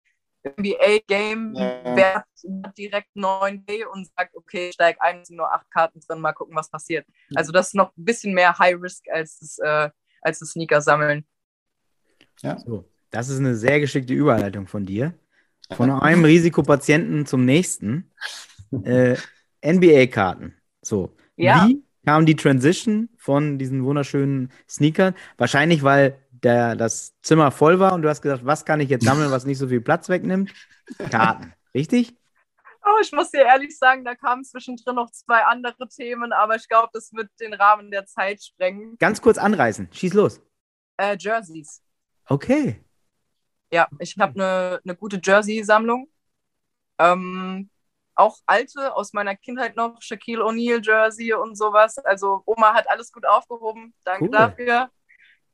[0.45, 1.95] NBA-Game ja.
[1.95, 2.25] wert
[2.77, 6.69] direkt 9K und sagt, okay, steig ein, sind nur acht Karten drin, mal gucken, was
[6.69, 7.07] passiert.
[7.29, 7.37] Mhm.
[7.37, 9.89] Also das ist noch ein bisschen mehr High-Risk als das, äh,
[10.21, 11.25] als das Sneaker sammeln.
[12.41, 12.59] Ja.
[12.59, 15.13] So, das ist eine sehr geschickte Überleitung von dir.
[15.71, 18.11] Von einem Risikopatienten zum nächsten.
[18.83, 19.17] Äh,
[19.63, 20.55] NBA-Karten.
[20.81, 21.15] So.
[21.35, 21.67] Ja.
[21.67, 25.15] Wie kam die Transition von diesen wunderschönen Sneakern?
[25.37, 29.05] Wahrscheinlich, weil der, das Zimmer voll war und du hast gesagt, was kann ich jetzt
[29.05, 30.51] sammeln, was nicht so viel Platz wegnimmt?
[31.09, 31.53] Karten.
[31.73, 32.15] Richtig?
[32.85, 36.67] Oh, ich muss dir ehrlich sagen, da kamen zwischendrin noch zwei andere Themen, aber ich
[36.67, 38.97] glaube, das wird den Rahmen der Zeit sprengen.
[38.99, 39.87] Ganz kurz anreißen.
[39.91, 40.41] Schieß los.
[40.97, 41.81] Äh, Jerseys.
[42.27, 42.83] Okay.
[43.73, 46.07] Ja, ich habe eine ne gute Jersey-Sammlung.
[46.99, 47.71] Ähm,
[48.13, 51.97] auch alte aus meiner Kindheit noch, Shaquille O'Neal Jersey und sowas.
[51.97, 53.95] Also Oma hat alles gut aufgehoben.
[54.03, 54.29] Danke cool.
[54.29, 54.91] dafür.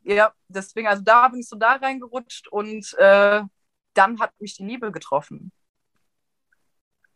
[0.01, 3.41] Ja, deswegen, also da bin ich so da reingerutscht und äh,
[3.93, 5.53] dann hat mich die Liebe getroffen.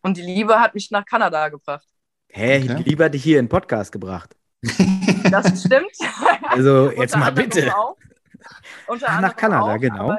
[0.00, 1.86] Und die Liebe hat mich nach Kanada gebracht.
[2.30, 2.76] Hä, okay.
[2.76, 4.34] die Liebe hat dich hier in den Podcast gebracht.
[5.30, 5.98] Das stimmt.
[6.48, 7.76] Also jetzt mal bitte.
[7.76, 7.98] Auch.
[8.86, 10.16] Unter Ah, nach Kanada, auch, genau.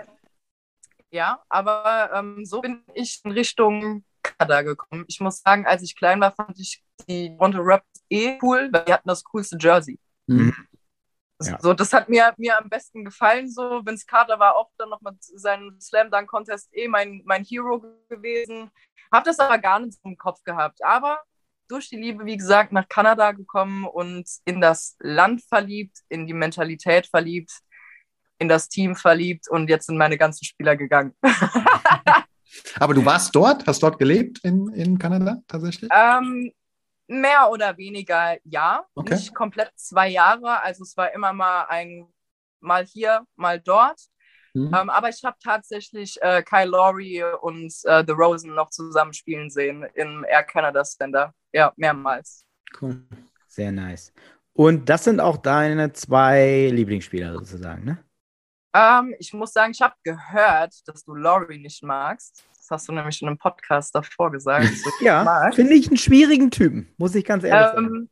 [1.15, 5.06] Ja, aber ähm, so bin ich in Richtung Kanada gekommen.
[5.08, 8.84] Ich muss sagen, als ich klein war, fand ich die Toronto Raptors eh cool, weil
[8.84, 9.97] die hatten das coolste Jersey.
[10.28, 10.54] Mhm.
[11.41, 11.58] Ja.
[11.62, 13.49] So, das hat mir, mir am besten gefallen.
[13.49, 17.82] So, Vince Carter war auch dann nochmal seinen Slam Dunk Contest eh mein, mein Hero
[18.10, 18.69] gewesen.
[19.10, 20.84] Hab das aber gar nicht im Kopf gehabt.
[20.84, 21.21] Aber
[21.69, 26.34] durch die Liebe, wie gesagt, nach Kanada gekommen und in das Land verliebt, in die
[26.34, 27.62] Mentalität verliebt,
[28.39, 31.13] in das Team verliebt und jetzt sind meine ganzen Spieler gegangen.
[32.80, 35.89] Aber du warst dort, hast dort gelebt in, in Kanada tatsächlich?
[35.93, 36.52] Ähm,
[37.08, 38.86] mehr oder weniger ja.
[38.95, 39.15] Okay.
[39.15, 40.62] Nicht komplett zwei Jahre.
[40.62, 42.08] Also es war immer mal ein
[42.62, 44.00] mal hier, mal dort.
[44.54, 44.74] Mhm.
[44.74, 49.50] Ähm, aber ich habe tatsächlich äh, Kyle Lowry und äh, The Rosen noch zusammen spielen
[49.50, 51.34] sehen im Air Canada Center.
[51.54, 52.45] Ja, mehrmals.
[52.80, 53.06] Cool.
[53.48, 54.13] Sehr nice.
[54.54, 58.04] Und das sind auch deine zwei Lieblingsspieler sozusagen, ne?
[58.75, 62.43] Ähm, ich muss sagen, ich habe gehört, dass du Lowry nicht magst.
[62.57, 64.67] Das hast du nämlich in einem Podcast davor gesagt.
[65.01, 67.85] Ja, finde ich einen schwierigen Typen, muss ich ganz ehrlich sagen.
[67.85, 68.09] Ähm,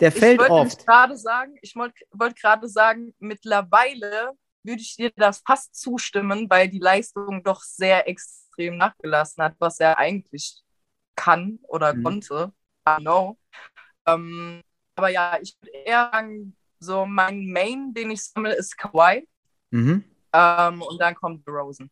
[0.00, 0.86] Der ich fällt nämlich oft.
[0.86, 4.30] gerade sagen, ich wollte wollt gerade sagen, mittlerweile
[4.64, 9.78] würde ich dir das fast zustimmen, weil die Leistung doch sehr extrem nachgelassen hat, was
[9.80, 10.62] er eigentlich
[11.16, 12.02] kann oder Mhm.
[12.04, 12.52] konnte.
[12.88, 13.36] I know.
[14.06, 14.62] Ähm,
[14.96, 19.26] aber ja, ich würde eher sagen, so mein Main, den ich sammle, ist Kawhi.
[19.72, 20.04] Mhm.
[20.32, 21.90] Ähm, und dann kommt Rosen.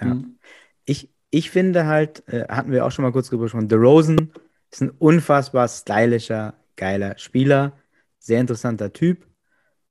[0.00, 0.16] Ja.
[0.84, 4.32] Ich, ich finde halt, äh, hatten wir auch schon mal kurz drüber gesprochen, DeRozan
[4.70, 7.72] ist ein unfassbar stylischer, geiler Spieler,
[8.18, 9.26] sehr interessanter Typ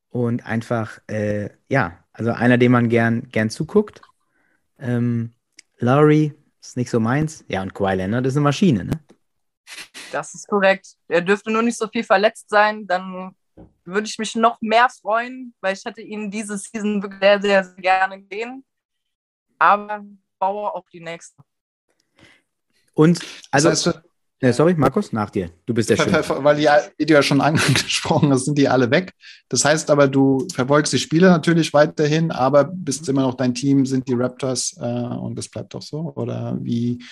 [0.10, 4.02] und einfach, äh, ja, also einer, dem man gern, gern zuguckt.
[4.80, 5.34] Ähm,
[5.80, 7.44] Lowry ist nicht so meins.
[7.48, 9.00] Ja, und Kawhi Leonard ist eine Maschine, ne?
[10.12, 10.96] Das ist korrekt.
[11.08, 13.36] Er dürfte nur nicht so viel verletzt sein, dann
[13.86, 17.64] würde ich mich noch mehr freuen, weil ich hätte ihn diese Season wirklich sehr, sehr,
[17.64, 18.64] sehr gerne gesehen.
[19.60, 20.04] Aber
[20.40, 21.42] baue auf die nächste.
[22.94, 23.20] Und,
[23.52, 24.02] also, das heißt,
[24.40, 25.52] äh, sorry, Markus, nach dir.
[25.66, 26.68] Du bist der ver- weil die,
[26.98, 29.14] wie du ja schon angesprochen hast, sind die alle weg.
[29.50, 33.86] Das heißt aber, du verfolgst die Spiele natürlich weiterhin, aber bist immer noch dein Team,
[33.86, 36.14] sind die Raptors äh, und das bleibt doch so?
[36.16, 37.04] Oder wie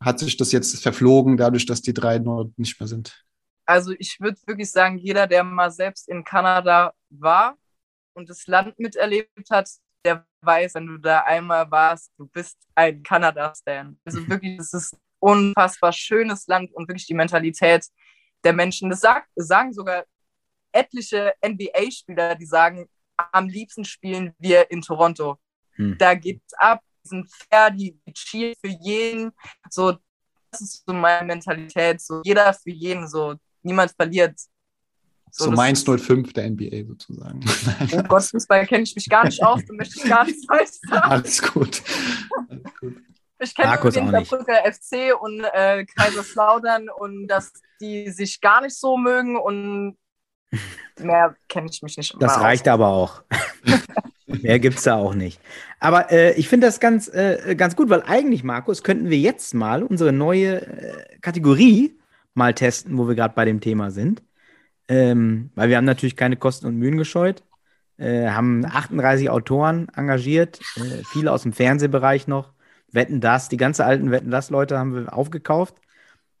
[0.00, 3.24] hat sich das jetzt verflogen, dadurch, dass die drei nur nicht mehr sind?
[3.68, 7.58] Also ich würde wirklich sagen, jeder, der mal selbst in Kanada war
[8.14, 9.68] und das Land miterlebt hat,
[10.06, 14.00] der weiß, wenn du da einmal warst, du bist ein Kanada-Stan.
[14.06, 17.86] Also wirklich, es ist ein unfassbar schönes Land und wirklich die Mentalität
[18.42, 18.88] der Menschen.
[18.88, 20.06] Das sagt, sagen sogar
[20.72, 25.38] etliche NBA-Spieler, die sagen, am liebsten spielen wir in Toronto.
[25.72, 25.98] Hm.
[25.98, 29.32] Da geht's ab, die sind fair, die, die cheeren für jeden.
[29.68, 29.98] So,
[30.50, 32.00] das ist so meine Mentalität.
[32.00, 34.34] So, jeder für jeden, so, niemand verliert.
[35.30, 37.40] So, das Mainz ist- 05 der NBA sozusagen.
[37.92, 40.70] Oh Gott, Fußball kenne ich mich gar nicht aus, da möchte ich gar nichts falsch
[40.88, 41.10] sagen.
[41.10, 41.82] Alles gut.
[42.48, 42.96] Alles gut.
[43.40, 44.30] Ich kenne nur den auch nicht.
[44.30, 49.96] Saarbrücker FC und äh, Kaiserslautern und dass die sich gar nicht so mögen und
[50.98, 52.72] mehr kenne ich mich nicht Das reicht aus.
[52.74, 53.22] aber auch.
[54.26, 55.40] Mehr gibt es da auch nicht.
[55.80, 59.54] Aber äh, ich finde das ganz, äh, ganz gut, weil eigentlich, Markus, könnten wir jetzt
[59.54, 61.96] mal unsere neue äh, Kategorie
[62.34, 64.22] mal testen, wo wir gerade bei dem Thema sind.
[64.88, 67.42] Ähm, weil wir haben natürlich keine Kosten und Mühen gescheut.
[67.98, 72.52] Äh, haben 38 Autoren engagiert, äh, viele aus dem Fernsehbereich noch.
[72.90, 75.74] Wetten das, die ganze alten Wetten das Leute haben wir aufgekauft.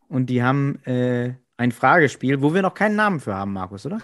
[0.08, 4.00] Und die haben äh, ein Fragespiel, wo wir noch keinen Namen für haben, Markus, oder?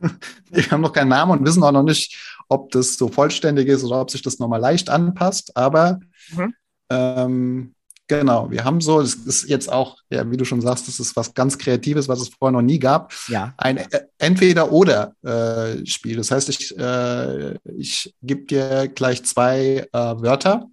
[0.50, 2.16] Wir haben noch keinen Namen und wissen auch noch nicht,
[2.48, 5.56] ob das so vollständig ist oder ob sich das nochmal leicht anpasst.
[5.56, 5.98] Aber
[6.30, 6.54] Mhm.
[6.88, 7.74] ähm,
[8.08, 11.14] genau, wir haben so, das ist jetzt auch, ja, wie du schon sagst, das ist
[11.14, 13.12] was ganz Kreatives, was es vorher noch nie gab.
[13.28, 13.54] Ja.
[13.56, 16.16] Ein äh, Entweder-Oder-Spiel.
[16.16, 20.66] das heißt, ich, äh, ich gebe dir gleich zwei äh, Wörter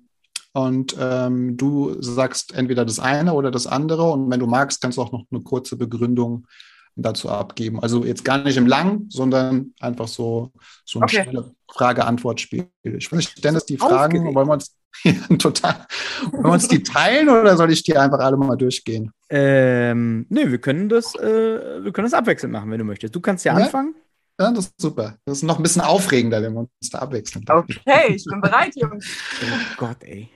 [0.53, 4.09] und ähm, du sagst entweder das eine oder das andere.
[4.09, 6.47] Und wenn du magst, kannst du auch noch eine kurze Begründung
[6.95, 7.79] dazu abgeben.
[7.81, 10.51] Also jetzt gar nicht im Lang, sondern einfach so,
[10.85, 11.23] so ein Okay.
[11.23, 12.67] schnelle Frage-Antwort-Spiel.
[12.83, 14.35] Ich weiß nicht, Dennis, die Fragen, Aufgeregt.
[14.35, 15.85] wollen wir uns ja, total,
[16.31, 19.11] wollen wir uns die teilen oder soll ich die einfach alle mal durchgehen?
[19.29, 23.13] Ähm, nee, wir können das, äh, wir können das abwechselnd machen, wenn du möchtest.
[23.13, 23.65] Du kannst ja, Ja.
[23.65, 23.93] anfangen.
[24.39, 25.17] Ja, das ist super.
[25.25, 27.43] Das ist noch ein bisschen aufregender, wenn wir uns da abwechseln.
[27.47, 29.05] Okay, ich bin bereit, Jungs.
[29.41, 30.29] Oh Gott, ey.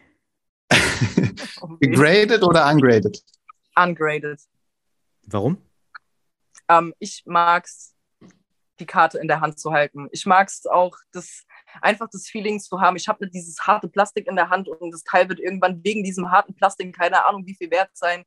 [1.81, 3.21] Graded oder ungraded?
[3.77, 4.39] Ungraded.
[5.27, 5.57] Warum?
[6.69, 7.95] Ähm, ich mag's,
[8.79, 10.07] die Karte in der Hand zu halten.
[10.11, 11.43] Ich mag's auch, das
[11.81, 12.95] einfach das Feeling zu haben.
[12.95, 16.31] Ich habe dieses harte Plastik in der Hand und das Teil wird irgendwann wegen diesem
[16.31, 18.23] harten Plastik, keine Ahnung, wie viel wert sein.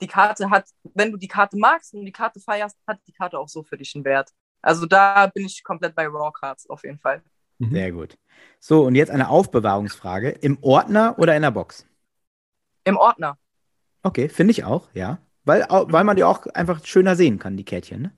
[0.00, 3.38] Die Karte hat, wenn du die Karte magst und die Karte feierst, hat die Karte
[3.38, 4.30] auch so für dich einen Wert.
[4.62, 7.22] Also da bin ich komplett bei Raw Cards auf jeden Fall.
[7.58, 7.70] Mhm.
[7.70, 8.18] Sehr gut.
[8.58, 10.30] So, und jetzt eine Aufbewahrungsfrage.
[10.30, 11.86] Im Ordner oder in der Box?
[12.84, 13.38] Im Ordner.
[14.02, 15.18] Okay, finde ich auch, ja.
[15.50, 18.02] Weil, weil man die auch einfach schöner sehen kann, die Kärtchen.
[18.02, 18.16] Ne?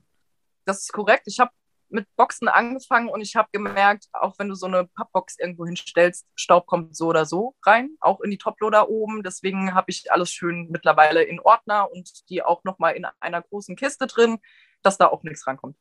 [0.65, 1.23] Das ist korrekt.
[1.25, 1.49] Ich habe
[1.89, 6.27] mit Boxen angefangen und ich habe gemerkt, auch wenn du so eine Pappbox irgendwo hinstellst,
[6.35, 9.23] Staub kommt so oder so rein, auch in die Toploader oben.
[9.23, 13.75] Deswegen habe ich alles schön mittlerweile in Ordner und die auch nochmal in einer großen
[13.75, 14.37] Kiste drin,
[14.83, 15.75] dass da auch nichts rankommt.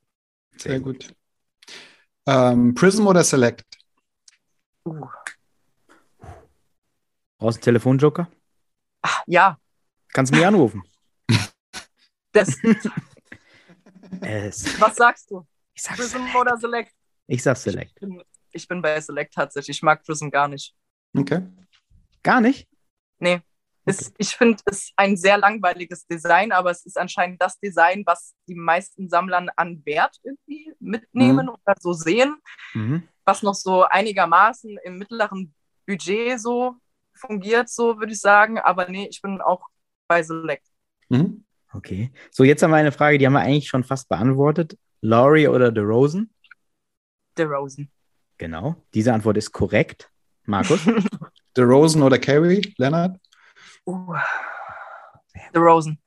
[0.56, 1.14] Sehr gut.
[2.24, 3.66] Ähm, Prism oder Select?
[4.86, 5.06] Uh.
[7.36, 8.26] Brauchst du einen Telefonjoker?
[9.26, 9.58] Ja,
[10.12, 10.82] Kannst mich anrufen.
[12.32, 12.56] Das,
[14.80, 15.46] was sagst du?
[15.74, 16.36] ich sag Prism Select.
[16.36, 16.92] oder Select?
[17.26, 17.92] Ich sag Select.
[17.94, 19.78] Ich bin, ich bin bei Select tatsächlich.
[19.78, 20.74] Ich mag Prism gar nicht.
[21.16, 21.42] Okay.
[22.22, 22.68] Gar nicht?
[23.18, 23.40] Nee.
[23.84, 28.34] Es, ich finde es ein sehr langweiliges Design, aber es ist anscheinend das Design, was
[28.46, 31.52] die meisten Sammlern an Wert irgendwie mitnehmen Mhm.
[31.64, 32.36] oder so sehen,
[32.74, 33.08] Mhm.
[33.24, 35.52] was noch so einigermaßen im mittleren
[35.86, 36.76] Budget so
[37.14, 38.58] fungiert, so würde ich sagen.
[38.60, 39.66] Aber nee, ich bin auch
[40.06, 40.66] bei Select.
[41.08, 41.44] Mhm.
[41.74, 42.12] Okay.
[42.30, 44.78] So, jetzt haben wir eine Frage, die haben wir eigentlich schon fast beantwortet.
[45.00, 46.30] Laurie oder DeRozan?
[47.38, 47.90] DeRozan.
[48.38, 48.76] Genau.
[48.94, 50.10] Diese Antwort ist korrekt.
[50.44, 50.80] Markus?
[51.56, 52.74] DeRozan oder Carey?
[52.76, 53.18] Leonard?
[53.86, 54.14] Uh.
[55.54, 55.98] DeRozan.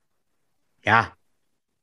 [0.83, 1.11] ja.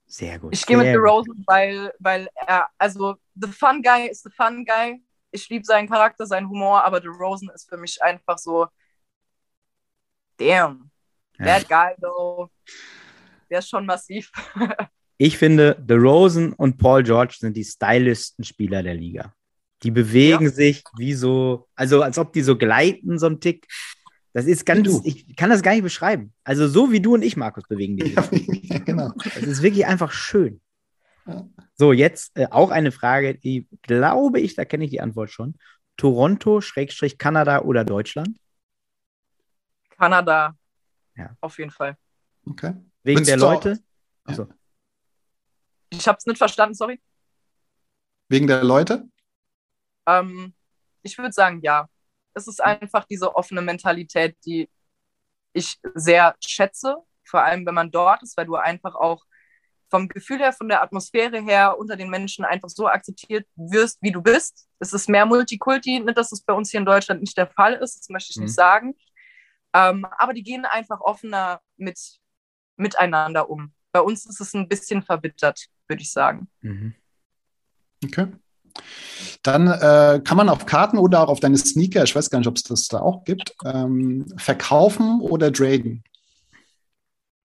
[0.06, 0.52] Sehr gut.
[0.52, 0.86] Ich gehe mit.
[0.88, 5.02] DeRozan, weil, weil er, also, the fun guy ist the fun guy.
[5.30, 8.66] Ich liebe seinen Charakter, seinen Humor, aber DeRozan ist für mich einfach so,
[10.36, 10.90] damn,
[11.38, 11.46] Ja.
[11.46, 12.50] that guy, though,
[13.52, 14.30] der ist schon massiv.
[15.18, 19.32] Ich finde, DeRozan und Paul George sind die stylischsten Spieler der Liga.
[19.84, 23.68] Die bewegen sich wie so, also als ob die so gleiten, so ein Tick.
[24.32, 25.00] Das ist ganz, du.
[25.04, 26.32] ich kann das gar nicht beschreiben.
[26.42, 28.16] Also so wie du und ich, Markus, bewegen die.
[28.30, 28.48] sich.
[28.64, 29.12] Ja, genau.
[29.22, 30.60] Das ist wirklich einfach schön.
[31.26, 31.46] Ja.
[31.76, 35.54] So, jetzt äh, auch eine Frage, die glaube ich, da kenne ich die Antwort schon.
[35.98, 38.36] Toronto, Schrägstrich, Kanada oder Deutschland?
[39.96, 40.56] Kanada,
[41.16, 41.36] Ja.
[41.40, 41.96] auf jeden Fall.
[42.44, 42.74] Okay.
[43.04, 43.78] Wegen Willst der Leute?
[44.24, 44.46] Achso.
[45.90, 47.00] Ich habe es nicht verstanden, sorry.
[48.28, 49.08] Wegen der Leute?
[50.06, 50.54] Ähm,
[51.02, 51.88] ich würde sagen, ja.
[52.34, 54.70] Es ist einfach diese offene Mentalität, die
[55.52, 59.24] ich sehr schätze, vor allem wenn man dort ist, weil du einfach auch
[59.90, 64.12] vom Gefühl her, von der Atmosphäre her unter den Menschen einfach so akzeptiert wirst, wie
[64.12, 64.66] du bist.
[64.78, 67.74] Es ist mehr Multikulti, nicht, dass es bei uns hier in Deutschland nicht der Fall
[67.74, 68.44] ist, das möchte ich Mhm.
[68.44, 68.94] nicht sagen.
[69.74, 71.98] Ähm, aber die gehen einfach offener mit,
[72.76, 73.72] miteinander um.
[73.92, 76.48] Bei uns ist es ein bisschen verbittert, würde ich sagen.
[76.60, 76.94] Mhm.
[78.04, 78.28] Okay.
[79.42, 82.48] Dann äh, kann man auf Karten oder auch auf deine Sneaker, ich weiß gar nicht,
[82.48, 86.02] ob es das da auch gibt, ähm, verkaufen oder traden.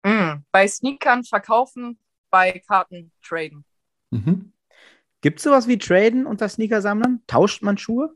[0.04, 1.98] Mm, bei Sneakern verkaufen,
[2.30, 3.64] bei Karten traden.
[4.12, 4.52] Mhm.
[5.22, 7.22] Gibt es sowas wie Traden unter Sneakersammlern?
[7.28, 8.14] Tauscht man Schuhe?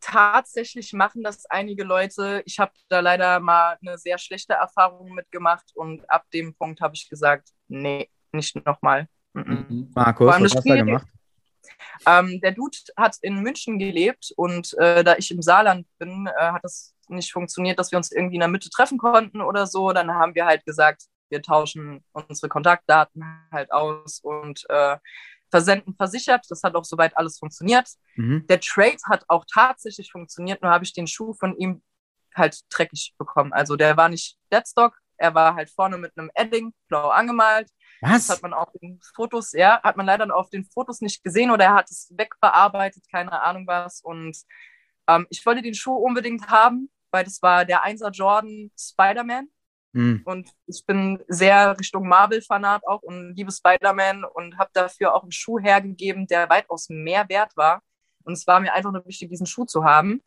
[0.00, 2.42] Tatsächlich machen das einige Leute.
[2.46, 6.94] Ich habe da leider mal eine sehr schlechte Erfahrung mitgemacht und ab dem Punkt habe
[6.94, 9.08] ich gesagt, nee, nicht nochmal.
[9.34, 9.90] Mhm.
[9.94, 11.06] Markus, was hast du gemacht?
[12.06, 16.52] Ähm, der Dude hat in München gelebt und äh, da ich im Saarland bin, äh,
[16.52, 19.92] hat es nicht funktioniert, dass wir uns irgendwie in der Mitte treffen konnten oder so.
[19.92, 24.96] Dann haben wir halt gesagt, wir tauschen unsere Kontaktdaten halt aus und äh,
[25.50, 26.46] versenden versichert.
[26.48, 27.88] Das hat auch soweit alles funktioniert.
[28.16, 28.46] Mhm.
[28.48, 31.82] Der Trade hat auch tatsächlich funktioniert, nur habe ich den Schuh von ihm
[32.34, 33.52] halt dreckig bekommen.
[33.52, 37.68] Also der war nicht Deadstock, er war halt vorne mit einem Edding blau angemalt.
[38.00, 38.28] Das Was?
[38.30, 41.66] hat man auf den Fotos, ja, hat man leider auf den Fotos nicht gesehen oder
[41.66, 44.00] er hat es wegbearbeitet, keine Ahnung was.
[44.00, 44.38] Und
[45.06, 49.48] ähm, ich wollte den Schuh unbedingt haben, weil das war der 1er Jordan Spider-Man.
[49.92, 50.22] Mhm.
[50.24, 55.32] Und ich bin sehr Richtung Marvel-Fanat auch und liebe Spider-Man und habe dafür auch einen
[55.32, 57.82] Schuh hergegeben, der weitaus mehr wert war.
[58.24, 60.22] Und es war mir einfach nur wichtig, diesen Schuh zu haben.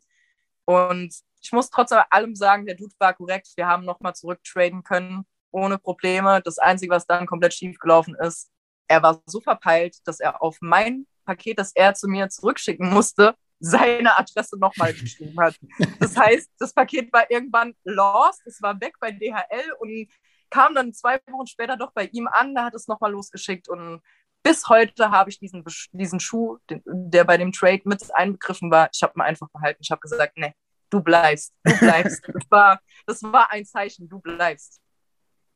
[0.66, 3.52] Und ich muss trotz allem sagen, der Dude war korrekt.
[3.56, 6.40] Wir haben nochmal zurücktraden können, ohne Probleme.
[6.42, 8.50] Das Einzige, was dann komplett schief gelaufen ist,
[8.88, 13.34] er war so verpeilt, dass er auf mein Paket, das er zu mir zurückschicken musste,
[13.60, 15.58] seine Adresse nochmal geschrieben hat.
[16.00, 20.08] Das heißt, das Paket war irgendwann lost, es war weg bei DHL und
[20.50, 24.02] kam dann zwei Wochen später doch bei ihm an, da hat es nochmal losgeschickt und
[24.44, 28.90] bis heute habe ich diesen, diesen Schuh, den, der bei dem Trade mit einbegriffen war,
[28.92, 29.80] ich habe ihn einfach behalten.
[29.82, 30.52] Ich habe gesagt, nee,
[30.90, 32.22] du bleibst, du bleibst.
[32.32, 34.80] das, war, das war ein Zeichen, du bleibst.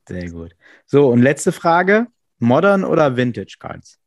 [0.09, 0.57] Sehr gut.
[0.87, 2.07] So, und letzte Frage:
[2.39, 4.01] Modern oder Vintage Cards?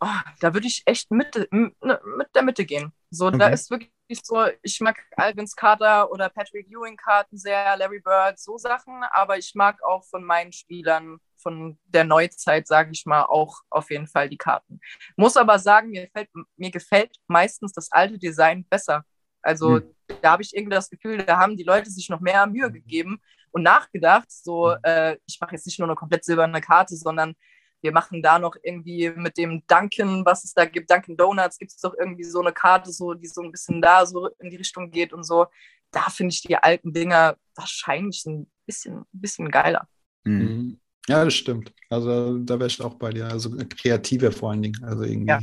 [0.00, 0.06] Oh,
[0.40, 1.72] da würde ich echt Mitte, ne,
[2.18, 2.92] mit der Mitte gehen.
[3.10, 3.54] So, da Okay.
[3.54, 3.90] ist wirklich
[4.22, 9.54] so, ich mag Alvin Carter oder Patrick Ewing-Karten sehr, Larry Bird, so Sachen, aber ich
[9.54, 14.28] mag auch von meinen Spielern von der Neuzeit, sage ich mal, auch auf jeden Fall
[14.28, 14.80] die Karten.
[15.16, 19.04] Muss aber sagen, mir, fällt, mir gefällt meistens das alte Design besser.
[19.42, 19.94] Also hm.
[20.20, 23.20] da habe ich irgendwie das Gefühl, da haben die Leute sich noch mehr Mühe gegeben
[23.50, 27.34] und nachgedacht, so, äh, ich mache jetzt nicht nur eine komplett silberne Karte, sondern
[27.86, 31.70] wir machen da noch irgendwie mit dem Dunkin', was es da gibt, Dunkin' Donuts, gibt
[31.70, 34.56] es doch irgendwie so eine Karte, so, die so ein bisschen da so in die
[34.56, 35.46] Richtung geht und so.
[35.92, 39.88] Da finde ich die alten Dinger wahrscheinlich ein bisschen, ein bisschen geiler.
[40.24, 40.38] Mhm.
[40.38, 40.80] mhm.
[41.08, 41.72] Ja, das stimmt.
[41.88, 43.28] Also da wäre ich auch bei dir.
[43.28, 44.82] Also kreative vor allen Dingen.
[44.82, 45.28] Also irgendwie.
[45.28, 45.38] Ja.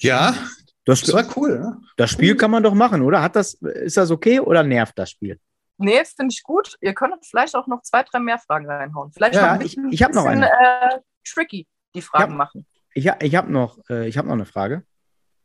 [0.00, 0.34] Ja,
[0.86, 1.58] das, das war cool.
[1.58, 1.78] Ne?
[1.98, 3.20] Das Spiel kann man doch machen, oder?
[3.20, 5.38] Hat das, ist das okay oder nervt das Spiel?
[5.78, 6.76] Nee, finde ich gut.
[6.80, 9.12] Ihr könnt vielleicht auch noch zwei, drei mehr Fragen reinhauen.
[9.12, 10.48] Vielleicht ja, noch ich, ich habe noch eine.
[10.48, 12.66] Äh, tricky, die Fragen ich hab, machen.
[12.94, 14.84] Ich, ich habe noch, äh, hab noch eine Frage.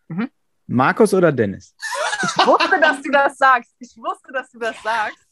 [0.08, 0.30] Mhm.
[0.65, 1.76] Markus oder Dennis?
[2.24, 3.76] Ich wusste, dass du das sagst.
[3.80, 5.28] Ich wusste, dass du das sagst.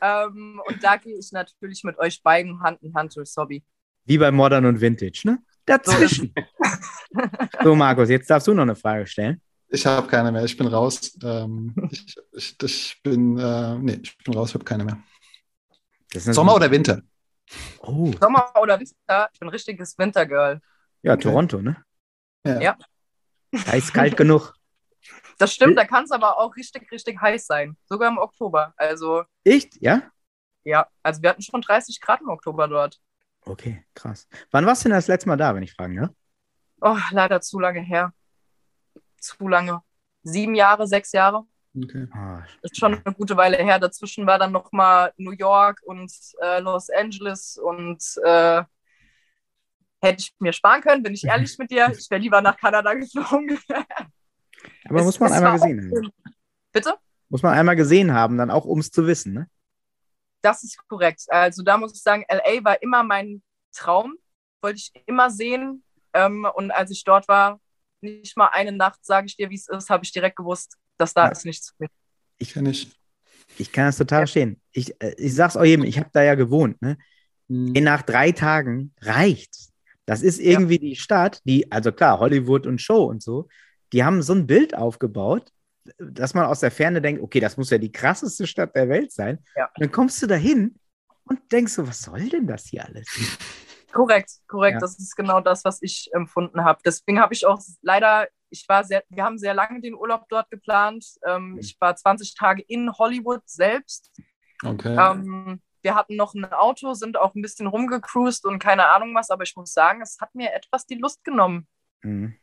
[0.00, 3.64] Ähm, und da gehe ich natürlich mit euch beiden Hand in Hand durchs Hobby.
[4.04, 5.38] Wie bei Modern und Vintage, ne?
[5.66, 6.32] Dazwischen.
[7.62, 9.42] so, Markus, jetzt darfst du noch eine Frage stellen.
[9.70, 10.44] Ich habe keine mehr.
[10.44, 11.16] Ich bin raus.
[11.22, 14.50] Ähm, ich, ich, ich, bin, äh, nee, ich bin raus.
[14.50, 14.98] Ich habe keine mehr.
[16.14, 17.02] Sommer oder Winter?
[17.80, 18.12] Oh.
[18.18, 19.28] Sommer oder Winter?
[19.32, 20.60] Ich bin ein richtiges Wintergirl.
[21.02, 21.22] Ja, okay.
[21.22, 21.76] Toronto, ne?
[22.46, 22.60] Ja.
[22.60, 22.78] ja.
[23.54, 24.54] Heiß kalt genug.
[25.38, 27.76] Das stimmt, da kann es aber auch richtig, richtig heiß sein.
[27.84, 28.74] Sogar im Oktober.
[28.76, 29.22] Also.
[29.44, 29.80] Echt?
[29.80, 30.02] Ja?
[30.64, 32.98] Ja, also wir hatten schon 30 Grad im Oktober dort.
[33.42, 34.26] Okay, krass.
[34.50, 36.10] Wann warst du denn das letzte Mal da, wenn ich fragen, ja?
[36.80, 38.12] Oh, leider zu lange her
[39.20, 39.82] zu lange.
[40.22, 41.44] Sieben Jahre, sechs Jahre.
[41.76, 42.08] Okay.
[42.12, 43.78] Ah, ist schon eine gute Weile her.
[43.78, 48.62] Dazwischen war dann noch mal New York und äh, Los Angeles und äh,
[50.00, 51.92] hätte ich mir sparen können, bin ich ehrlich mit dir.
[51.96, 53.58] Ich wäre lieber nach Kanada geflogen.
[54.88, 56.12] Aber es, muss man einmal gesehen haben.
[56.72, 56.94] Bitte?
[57.28, 59.48] Muss man einmal gesehen haben, dann auch um es zu wissen, ne?
[60.40, 61.24] Das ist korrekt.
[61.28, 64.14] Also da muss ich sagen, LA war immer mein Traum,
[64.62, 65.82] wollte ich immer sehen.
[66.12, 67.60] Ähm, und als ich dort war,
[68.00, 71.14] nicht mal eine Nacht, sage ich dir, wie es ist, habe ich direkt gewusst, dass
[71.14, 71.32] da ja.
[71.32, 71.90] ist nichts für mich.
[72.38, 72.92] Ich kann nicht.
[73.56, 74.60] Ich kann das total verstehen.
[74.72, 76.80] Ich, äh, ich sag's auch jedem, ich habe da ja gewohnt.
[76.82, 76.98] Ne?
[77.48, 77.72] Mhm.
[77.72, 79.72] Nach drei Tagen reicht's.
[80.06, 80.80] Das ist irgendwie ja.
[80.80, 83.48] die Stadt, die, also klar, Hollywood und Show und so,
[83.92, 85.50] die haben so ein Bild aufgebaut,
[85.98, 89.12] dass man aus der Ferne denkt, okay, das muss ja die krasseste Stadt der Welt
[89.12, 89.38] sein.
[89.56, 89.68] Ja.
[89.76, 90.76] dann kommst du da hin
[91.24, 93.06] und denkst so, was soll denn das hier alles?
[93.92, 94.74] Korrekt, korrekt.
[94.74, 94.80] Ja.
[94.80, 96.80] Das ist genau das, was ich empfunden habe.
[96.84, 100.50] Deswegen habe ich auch leider, ich war sehr, wir haben sehr lange den Urlaub dort
[100.50, 101.04] geplant.
[101.26, 101.58] Ähm, mhm.
[101.58, 104.12] ich war 20 Tage in Hollywood selbst.
[104.64, 104.96] Okay.
[104.96, 109.30] Ähm, wir hatten noch ein Auto, sind auch ein bisschen rumgecruised und keine Ahnung was,
[109.30, 111.66] aber ich muss sagen, es hat mir etwas die Lust genommen.
[112.02, 112.34] Mhm.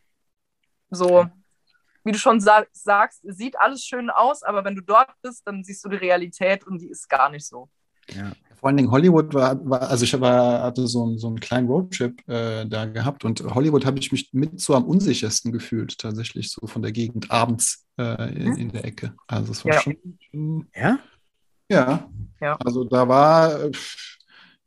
[0.89, 1.27] So,
[2.03, 5.63] wie du schon sa sagst, sieht alles schön aus, aber wenn du dort bist, dann
[5.63, 7.69] siehst du die Realität und die ist gar nicht so.
[8.10, 8.31] Ja.
[8.55, 11.67] Vor allen Dingen Hollywood war, war also ich war, hatte so, einen, so einen kleinen
[11.67, 16.51] Roadtrip äh, da gehabt und Hollywood habe ich mich mit so am unsichersten gefühlt, tatsächlich
[16.51, 18.57] so von der Gegend abends äh, in, hm?
[18.57, 19.13] in, der Ecke.
[19.27, 19.81] Also es war ja.
[19.81, 20.67] schon.
[20.75, 20.99] Ja?
[21.69, 22.09] Ja.
[22.41, 22.57] Ja.
[22.63, 23.59] Also da war,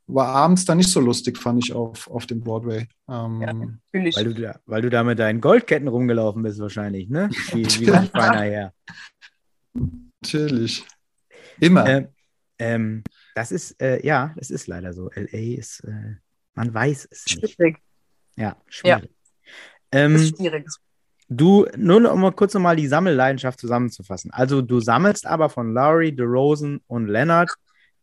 [0.07, 2.87] war abends dann nicht so lustig, fand ich auf, auf dem Broadway.
[3.07, 4.15] Ähm, ja, natürlich.
[4.15, 7.29] Weil du, da, weil du da mit deinen Goldketten rumgelaufen bist, wahrscheinlich, ne?
[7.53, 8.73] Wie, wie feiner her.
[10.21, 10.85] Natürlich.
[11.59, 11.87] Immer.
[11.87, 12.07] Äh,
[12.57, 13.03] ähm,
[13.35, 15.09] das ist, äh, ja, das ist leider so.
[15.15, 16.15] LA ist, äh,
[16.55, 17.55] man weiß es nicht.
[17.55, 17.77] Schwierig.
[18.35, 19.11] Ja, schwierig.
[19.93, 19.99] Ja.
[19.99, 20.67] Ähm, ist schwierig.
[21.31, 24.31] Du, nur um mal kurz nochmal die Sammelleidenschaft zusammenzufassen.
[24.31, 27.53] Also du sammelst aber von Lowry, DeRozan und Leonard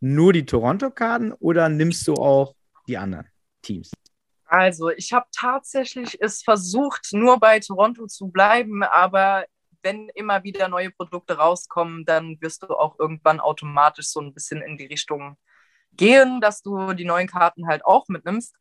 [0.01, 2.55] nur die Toronto-Karten oder nimmst du auch
[2.87, 3.27] die anderen
[3.62, 3.91] Teams?
[4.45, 9.45] Also ich habe tatsächlich es versucht, nur bei Toronto zu bleiben, aber
[9.87, 14.61] wenn immer wieder neue Produkte rauskommen, dann wirst du auch irgendwann automatisch so ein bisschen
[14.61, 15.37] in die Richtung
[15.92, 18.57] gehen, dass du die neuen Karten halt auch mitnimmst.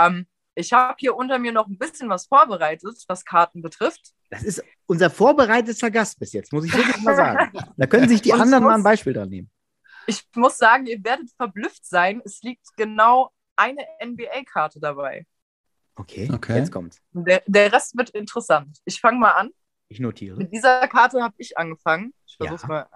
[0.00, 4.12] Ähm, ich habe hier unter mir noch ein bisschen was vorbereitet, was Karten betrifft.
[4.30, 7.52] Das ist unser vorbereiteter Gast bis jetzt, muss ich wirklich mal sagen.
[7.76, 9.50] Da können sich die anderen muss, mal ein Beispiel dran nehmen.
[10.06, 12.22] Ich muss sagen, ihr werdet verblüfft sein.
[12.24, 15.26] Es liegt genau eine NBA-Karte dabei.
[15.96, 16.98] Okay, okay, jetzt kommt's.
[17.12, 18.78] Der, der Rest wird interessant.
[18.86, 19.50] Ich fange mal an.
[19.92, 20.36] Ich notiere.
[20.36, 22.14] Mit dieser Karte habe ich angefangen.
[22.26, 22.68] Ich versuche ja.
[22.68, 22.86] mal.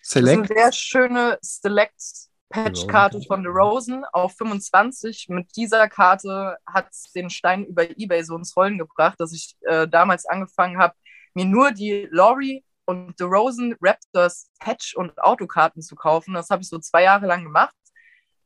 [0.00, 0.44] Select.
[0.44, 5.26] Das ist eine sehr schöne Select-Patch-Karte von The Rosen auf 25.
[5.28, 9.56] Mit dieser Karte hat es den Stein über Ebay so ins Rollen gebracht, dass ich
[9.60, 10.94] äh, damals angefangen habe,
[11.34, 16.32] mir nur die Laurie und The Rosen Raptors Patch- und Autokarten zu kaufen.
[16.32, 17.74] Das habe ich so zwei Jahre lang gemacht.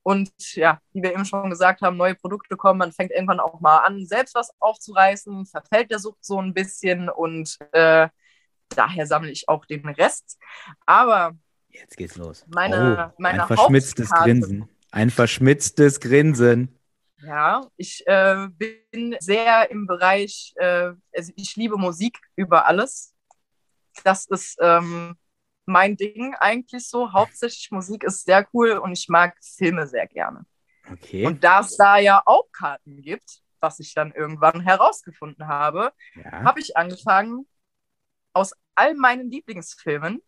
[0.05, 3.59] Und ja, wie wir eben schon gesagt haben, neue Produkte kommen, man fängt irgendwann auch
[3.61, 8.09] mal an, selbst was aufzureißen, verfällt der Sucht so ein bisschen und äh,
[8.69, 10.39] daher sammle ich auch den Rest.
[10.85, 11.33] Aber
[11.71, 12.45] Jetzt geht's los.
[12.49, 14.31] Meine- oh, meine ein verschmitztes Hauptkarte.
[14.31, 14.69] Grinsen.
[14.91, 16.79] Ein verschmitztes Grinsen.
[17.23, 23.15] Ja, ich äh, bin sehr im Bereich, äh, also ich liebe Musik über alles.
[24.05, 25.17] Das ist ähm,
[25.67, 27.13] mein Ding eigentlich so.
[27.13, 30.45] Hauptsächlich Musik ist sehr cool und ich mag Filme sehr gerne.
[30.91, 31.27] Okay.
[31.27, 36.45] Und da es da ja auch Karten gibt, was ich dann irgendwann herausgefunden habe, ja.
[36.45, 37.47] habe ich angefangen,
[38.35, 40.21] aus all meinen Lieblingsfilmen,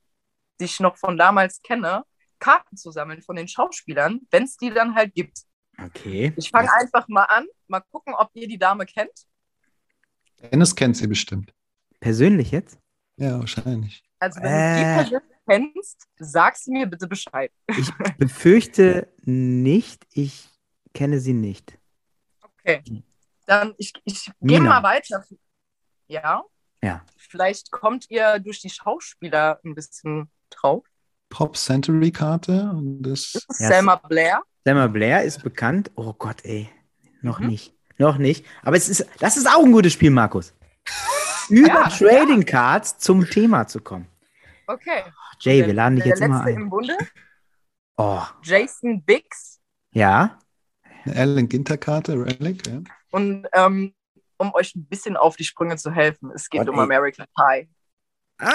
[0.61, 2.05] die ich noch von damals kenne,
[2.39, 5.43] Karten zu sammeln von den Schauspielern, wenn es die dann halt gibt.
[5.82, 6.32] Okay.
[6.37, 9.26] Ich fange einfach mal an, mal gucken, ob ihr die Dame kennt.
[10.41, 11.53] Dennis kennt sie bestimmt.
[12.01, 12.78] Persönlich jetzt?
[13.16, 14.06] Ja, wahrscheinlich.
[14.19, 14.77] Also wenn Äh.
[14.77, 17.53] du die Person kennst, sagst du mir bitte Bescheid.
[17.77, 20.07] Ich befürchte nicht.
[20.12, 20.49] Ich
[20.95, 21.79] kenne sie nicht.
[22.43, 22.83] Okay.
[23.47, 25.25] Dann ich, ich gehe mal weiter.
[26.09, 26.43] Ja.
[26.83, 27.05] Ja.
[27.17, 30.85] Vielleicht kommt ihr durch die Schauspieler ein bisschen drauf.
[31.29, 33.33] Pop Century Karte und das.
[33.33, 34.43] Das ist Ja, Selma Blair.
[34.64, 35.91] Selma Blair ist bekannt.
[35.97, 36.69] Oh Gott, ey.
[37.23, 37.49] Noch Mhm.
[37.49, 37.75] nicht.
[37.99, 38.45] Noch nicht.
[38.62, 40.53] Aber es ist, das ist auch ein gutes Spiel, Markus.
[41.49, 44.07] Über Ja, Trading Cards zum Thema zu kommen.
[44.66, 45.03] Okay.
[45.40, 46.57] Jay, Der- wir laden dich der jetzt immer letzte ein.
[46.62, 46.97] im Bunde,
[47.99, 49.61] Oh, Jason Biggs.
[49.92, 50.38] ja.
[51.05, 52.80] Eine Allen Ginter Karte, Relic, ja.
[53.12, 53.94] Und ähm,
[54.38, 56.82] um euch ein bisschen auf die Sprünge zu helfen, es geht Gott, um ey.
[56.82, 57.68] American Pie.
[58.38, 58.51] Ah,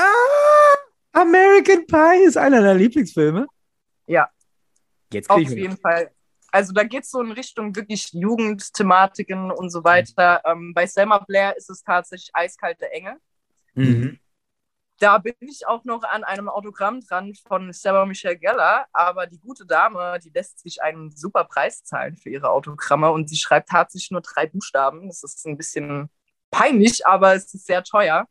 [1.13, 3.47] American Pie ist einer deiner Lieblingsfilme.
[4.05, 4.29] Ja.
[5.13, 6.11] Jetzt Auf jeden Fall.
[6.51, 10.41] Also da geht es so in Richtung wirklich Jugendthematiken und so weiter.
[10.45, 13.15] Ähm, bei Selma Blair ist es tatsächlich eiskalte Engel.
[13.73, 14.19] Mhm.
[14.99, 19.39] Da bin ich auch noch an einem Autogramm dran von Sarah Michelle Gellar, aber die
[19.39, 23.69] gute Dame, die lässt sich einen super Preis zahlen für ihre Autogramme und sie schreibt
[23.69, 25.07] tatsächlich nur drei Buchstaben.
[25.07, 26.09] Das ist ein bisschen
[26.51, 28.27] peinlich, aber es ist sehr teuer.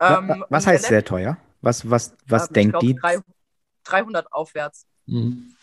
[0.00, 1.36] Ähm, wa- Was heißt sehr teuer?
[1.60, 2.94] Was, was, was Ähm, ich denkt glaub, die?
[2.96, 3.18] drei-
[3.84, 4.86] 300 aufwärts.
[5.06, 5.54] Mhm.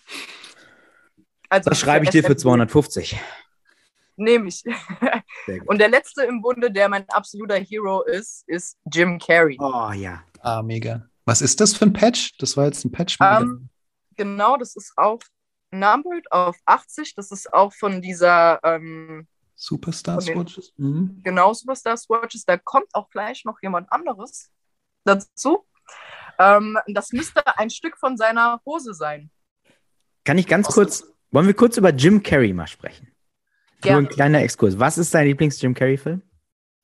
[1.50, 2.52] Also Das schreibe ich dir für SMU.
[2.52, 3.20] 250.
[4.18, 4.64] Nehme ich.
[5.68, 9.58] Und der letzte im Bunde, der mein absoluter Hero ist, ist Jim Carrey.
[9.60, 10.24] Oh ja.
[10.41, 11.08] Ah, mega.
[11.26, 12.38] Was ist das für ein Patch?
[12.38, 13.18] Das war jetzt ein Patch.
[13.22, 13.70] Ähm,
[14.16, 15.20] genau, das ist auch
[15.72, 17.16] numbered auf 80.
[17.16, 20.74] Das ist auch von dieser ähm, Superstar Swatches.
[20.78, 21.22] Mhm.
[21.24, 22.45] genau Superstar Swatches.
[22.45, 24.52] Da kommt auch gleich noch jemand anderes
[25.04, 25.66] dazu.
[26.39, 29.32] Ähm, das müsste ein Stück von seiner Hose sein.
[30.24, 33.07] Kann ich ganz Was kurz, wollen wir kurz über Jim Carrey mal sprechen?
[33.07, 34.07] Nur Gerne.
[34.07, 34.80] ein kleiner Exkurs.
[34.80, 36.21] Was ist dein Lieblings-Jim Carrey-Film?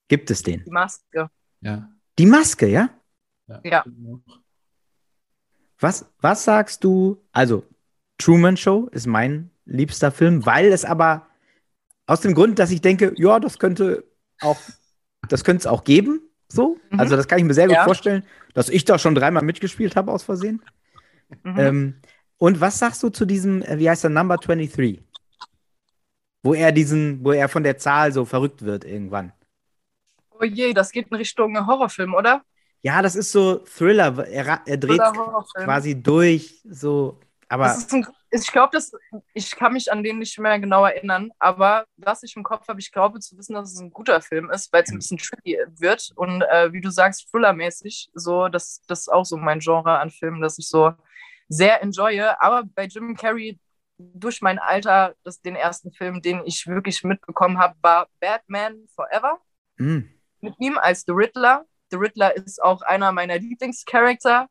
[0.07, 0.63] Gibt es den?
[0.63, 1.29] Die Maske.
[1.61, 1.89] Ja.
[2.19, 2.89] Die Maske, ja?
[3.63, 3.83] Ja.
[5.79, 7.21] Was, was sagst du?
[7.31, 7.65] Also,
[8.17, 11.27] Truman Show ist mein liebster Film, weil es aber
[12.05, 14.03] aus dem Grund, dass ich denke, ja, das könnte
[14.41, 14.59] auch,
[15.29, 16.21] das könnte es auch geben.
[16.47, 16.77] So.
[16.91, 16.99] Mhm.
[16.99, 17.85] Also, das kann ich mir sehr gut Ja.
[17.85, 18.23] vorstellen,
[18.53, 20.61] dass ich da schon dreimal mitgespielt habe aus Versehen.
[21.43, 21.59] Mhm.
[21.59, 21.95] Ähm,
[22.43, 25.01] und was sagst du zu diesem, äh, wie heißt der, Number 23?
[26.43, 29.31] Wo er diesen, wo er von der Zahl so verrückt wird irgendwann.
[30.37, 32.43] Oh je, das geht in Richtung Horrorfilm, oder?
[32.81, 34.27] Ja, das ist so Thriller.
[34.27, 34.99] Er, er dreht
[35.55, 37.17] quasi durch, so.
[37.47, 38.77] Aber ein, ich glaube,
[39.33, 42.81] ich kann mich an den nicht mehr genau erinnern, aber was ich im Kopf habe,
[42.81, 45.59] ich glaube zu wissen, dass es ein guter Film ist, weil es ein bisschen tricky
[45.79, 49.97] wird und äh, wie du sagst, Thriller-mäßig, so, das, das ist auch so mein Genre
[49.99, 50.91] an Filmen, das ich so
[51.49, 52.35] sehr enjoye.
[52.39, 53.59] Aber bei Jim Carrey,
[53.97, 59.39] durch mein Alter, das, den ersten Film, den ich wirklich mitbekommen habe, war Batman Forever
[59.77, 60.03] mh,
[60.41, 61.65] mit ihm als The Riddler.
[61.91, 64.47] The Riddler ist auch einer meiner Lieblingscharakter.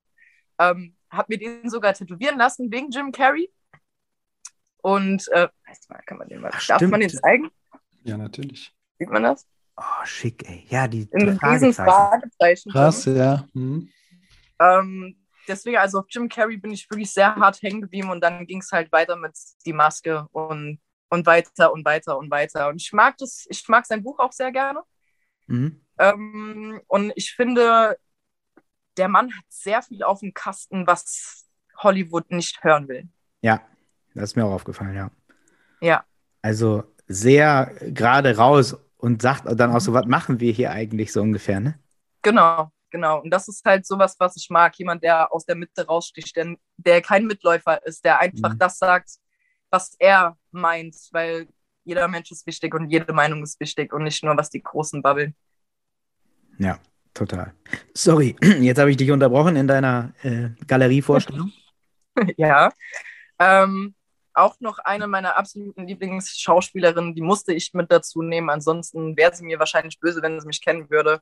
[0.59, 3.53] Ähm, hab mir den sogar tätowieren lassen wegen Jim Carrey.
[4.83, 7.23] Und äh, weiß mal, kann man den mal, Ach, darf man den stimmt.
[7.23, 7.51] zeigen?
[8.05, 8.73] Ja, natürlich.
[8.99, 9.47] Sieht man das?
[9.77, 10.67] oh, schick, ey.
[10.69, 11.75] Ja, die Fragezeichen.
[11.75, 12.73] Fragezeichen.
[12.73, 13.47] Krass, ja.
[13.55, 13.89] Mhm.
[14.61, 15.17] Ähm,
[15.49, 18.61] deswegen, also auf Jim Carrey bin ich wirklich sehr hart hängen geblieben und dann ging
[18.61, 19.33] es halt weiter mit
[19.67, 20.81] Die Maske und,
[21.11, 22.69] und weiter und weiter und weiter.
[22.69, 24.83] Und ich mag das, ich mag sein Buch auch sehr gerne.
[25.47, 25.81] Mhm.
[25.99, 27.99] Ähm, und ich finde,
[28.97, 33.09] der Mann hat sehr viel auf dem Kasten, was Hollywood nicht hören will.
[33.41, 33.61] Ja,
[34.15, 35.11] das ist mir auch aufgefallen, ja.
[35.81, 36.05] Ja.
[36.43, 41.23] Also sehr gerade raus und sagt dann auch so, was machen wir hier eigentlich so
[41.23, 41.79] ungefähr, ne?
[42.23, 43.21] Genau, genau.
[43.21, 44.77] Und das ist halt sowas, was ich mag.
[44.79, 48.59] Jemand, der aus der Mitte raussticht, der, der kein Mitläufer ist, der einfach Mhm.
[48.59, 49.11] das sagt,
[49.71, 51.49] was er meint, weil
[51.85, 55.03] jeder Mensch ist wichtig und jede Meinung ist wichtig und nicht nur, was die Großen
[55.03, 55.35] babbeln.
[56.59, 56.79] Ja,
[57.15, 57.55] total.
[57.95, 61.53] Sorry, jetzt habe ich dich unterbrochen in deiner äh, Galerievorstellung.
[62.37, 62.71] ja.
[63.39, 63.95] Ähm,
[64.35, 68.51] auch noch eine meiner absoluten Lieblingsschauspielerinnen, die musste ich mit dazu nehmen.
[68.51, 71.21] Ansonsten wäre sie mir wahrscheinlich böse, wenn sie mich kennen würde.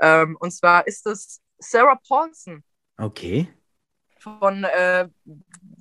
[0.00, 2.62] Ähm, und zwar ist es Sarah Paulson.
[2.98, 3.48] Okay.
[4.18, 5.08] Von, äh,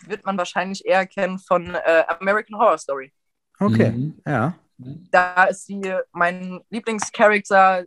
[0.06, 3.14] wird man wahrscheinlich eher kennen von äh, American Horror Story.
[3.60, 4.22] Okay, Mhm.
[4.26, 4.58] ja.
[4.78, 5.82] Da ist sie
[6.14, 7.84] mein Lieblingscharakter.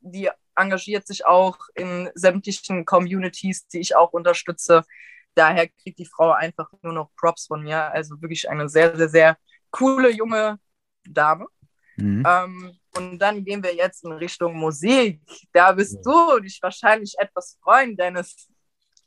[0.00, 4.84] Die engagiert sich auch in sämtlichen Communities, die ich auch unterstütze.
[5.34, 7.90] Daher kriegt die Frau einfach nur noch Props von mir.
[7.92, 9.36] Also wirklich eine sehr, sehr, sehr
[9.70, 10.58] coole junge
[11.04, 11.46] Dame.
[11.96, 12.24] Mhm.
[12.26, 15.20] Ähm, und dann gehen wir jetzt in Richtung Musik.
[15.52, 18.48] Da wirst du dich wahrscheinlich etwas freuen, Dennis.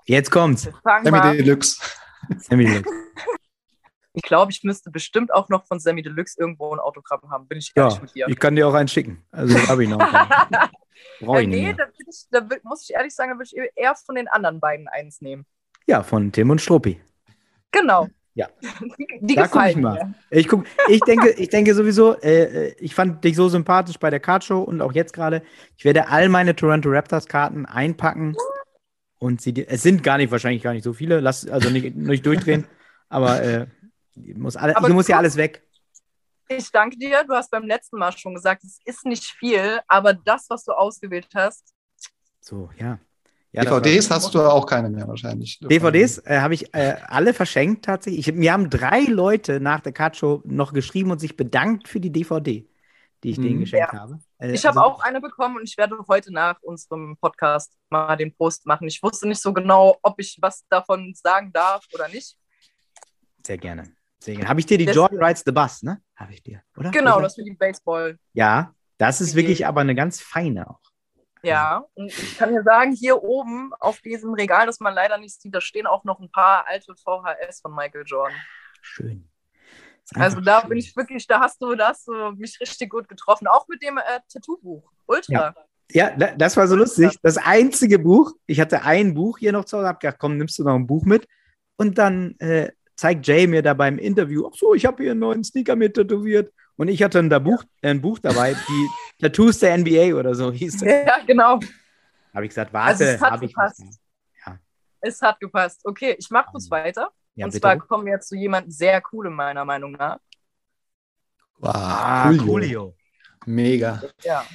[0.06, 0.70] Jetzt kommt's.
[0.84, 1.38] Sammy.
[1.38, 1.82] Deluxe.
[2.38, 2.92] Sammy Deluxe.
[4.14, 7.58] Ich glaube, ich müsste bestimmt auch noch von Sammy Deluxe irgendwo ein Autogramm haben, bin
[7.58, 8.28] ich Ja, ehrlich mit dir.
[8.28, 9.26] ich kann dir auch einen schicken.
[9.32, 9.98] Also habe ich noch.
[11.20, 13.96] Brauche ich nicht nee, da, ich, da muss ich ehrlich sagen, da würde ich eher
[13.96, 15.46] von den anderen beiden eins nehmen.
[15.86, 17.00] Ja, von Tim und Struppi.
[17.72, 18.08] Genau.
[18.36, 18.48] Ja.
[19.22, 19.94] Die, Da guck ich mal.
[19.94, 20.14] mir.
[20.30, 24.10] Ich, guck, ich, denke, ich denke sowieso, äh, äh, ich fand dich so sympathisch bei
[24.10, 25.44] der Cardshow und auch jetzt gerade.
[25.78, 28.36] Ich werde all meine Toronto Raptors-Karten einpacken
[29.20, 29.66] und sie.
[29.68, 31.20] Es sind gar nicht, wahrscheinlich gar nicht so viele.
[31.20, 32.66] Lass also nicht, nicht durchdrehen.
[33.10, 33.68] Aber äh,
[34.36, 35.62] muss alle, Aber hier muss ja alles weg.
[36.48, 37.24] Ich danke dir.
[37.24, 40.72] Du hast beim letzten Mal schon gesagt, es ist nicht viel, aber das, was du
[40.74, 41.74] ausgewählt hast,
[42.42, 43.00] So, ja.
[43.54, 45.60] Ja DVDs hast du auch keine mehr wahrscheinlich.
[45.60, 48.28] DVDs äh, habe ich äh, alle verschenkt tatsächlich.
[48.28, 52.12] Ich, mir haben drei Leute nach der Cardshow noch geschrieben und sich bedankt für die
[52.12, 52.68] DVD,
[53.24, 53.60] die ich denen Mhm.
[53.62, 54.20] geschenkt habe.
[54.40, 58.16] Äh, Ich habe also- auch eine bekommen und ich werde heute nach unserem Podcast mal
[58.18, 58.88] den Post machen.
[58.88, 62.36] Ich wusste nicht so genau, ob ich was davon sagen darf oder nicht.
[63.46, 63.84] Sehr gerne.
[64.20, 64.50] Sehr gerne.
[64.50, 66.02] Habe ich dir die Jordan Rides the Bus, ne?
[66.16, 66.92] Habe ich dir, oder?
[66.92, 67.24] Genau, Oder?
[67.24, 68.18] das für die Baseball.
[68.34, 70.80] Ja, das ist wirklich aber eine ganz feine auch.
[71.44, 75.42] Ja, und ich kann dir sagen, hier oben auf diesem Regal, das man leider nicht
[75.42, 78.38] sieht, da stehen auch noch ein paar alte VHS von Michael Jordan.
[78.82, 79.30] Schön.
[80.16, 80.70] Also da schön.
[80.70, 83.48] bin ich wirklich, da hast du, da hast du mich richtig gut getroffen.
[83.48, 84.90] Auch mit dem äh, Tattoo-Buch.
[85.06, 85.54] Ultra.
[85.92, 87.18] Ja, da, das war so lustig.
[87.22, 90.58] Das einzige Buch, ich hatte ein Buch hier noch zu Hause, hab gedacht, komm, nimmst
[90.60, 91.28] du noch ein Buch mit?
[91.78, 95.20] Und dann äh, zeigt Jay mir da beim Interview, ach so, ich habe hier einen
[95.20, 96.54] neuen Sneaker mit tätowiert.
[96.84, 100.52] Und ich hatte ein, da Buch, ein Buch dabei, die Tattoos der NBA oder so
[100.52, 100.90] hieß das.
[100.90, 101.58] Ja, genau.
[102.34, 103.80] Habe ich gesagt, Also warte, es hat habe ich gepasst.
[103.80, 104.00] nicht.
[105.00, 105.80] Es hat gepasst.
[105.86, 107.10] Okay, ich mache kurz weiter.
[107.36, 107.62] Ja, und bitte.
[107.62, 110.20] zwar kommen wir jetzt zu jemandem sehr coolem, meiner Meinung nach.
[111.60, 112.98] Wow, ah, Coolio.
[113.46, 114.04] Mega.
[114.22, 114.46] Ja.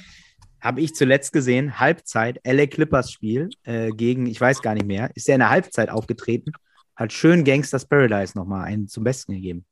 [0.61, 5.09] Habe ich zuletzt gesehen, Halbzeit, LA Clippers Spiel äh, gegen, ich weiß gar nicht mehr,
[5.15, 6.51] ist er in der Halbzeit aufgetreten,
[6.95, 9.65] hat schön Gangsters Paradise nochmal einen zum Besten gegeben.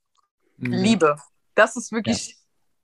[0.58, 0.74] Mhm.
[0.74, 1.18] Liebe.
[1.53, 2.37] Das ist wirklich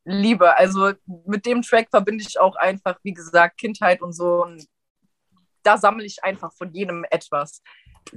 [0.05, 0.57] Liebe.
[0.57, 0.93] Also
[1.25, 4.43] mit dem Track verbinde ich auch einfach, wie gesagt, Kindheit und so.
[4.43, 4.65] Und
[5.63, 7.61] da sammle ich einfach von jedem etwas.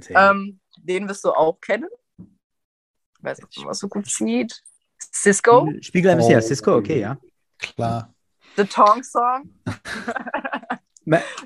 [0.09, 1.89] Ähm, den wirst du auch kennen.
[2.17, 4.61] Ich weiß nicht, ob man was so gut sieht.
[4.99, 5.71] Cisco.
[5.81, 6.41] Spiegel MC, ja, Oh.
[6.41, 7.17] Cisco, okay, ja.
[7.57, 8.13] Klar.
[8.55, 9.53] The Tong Song.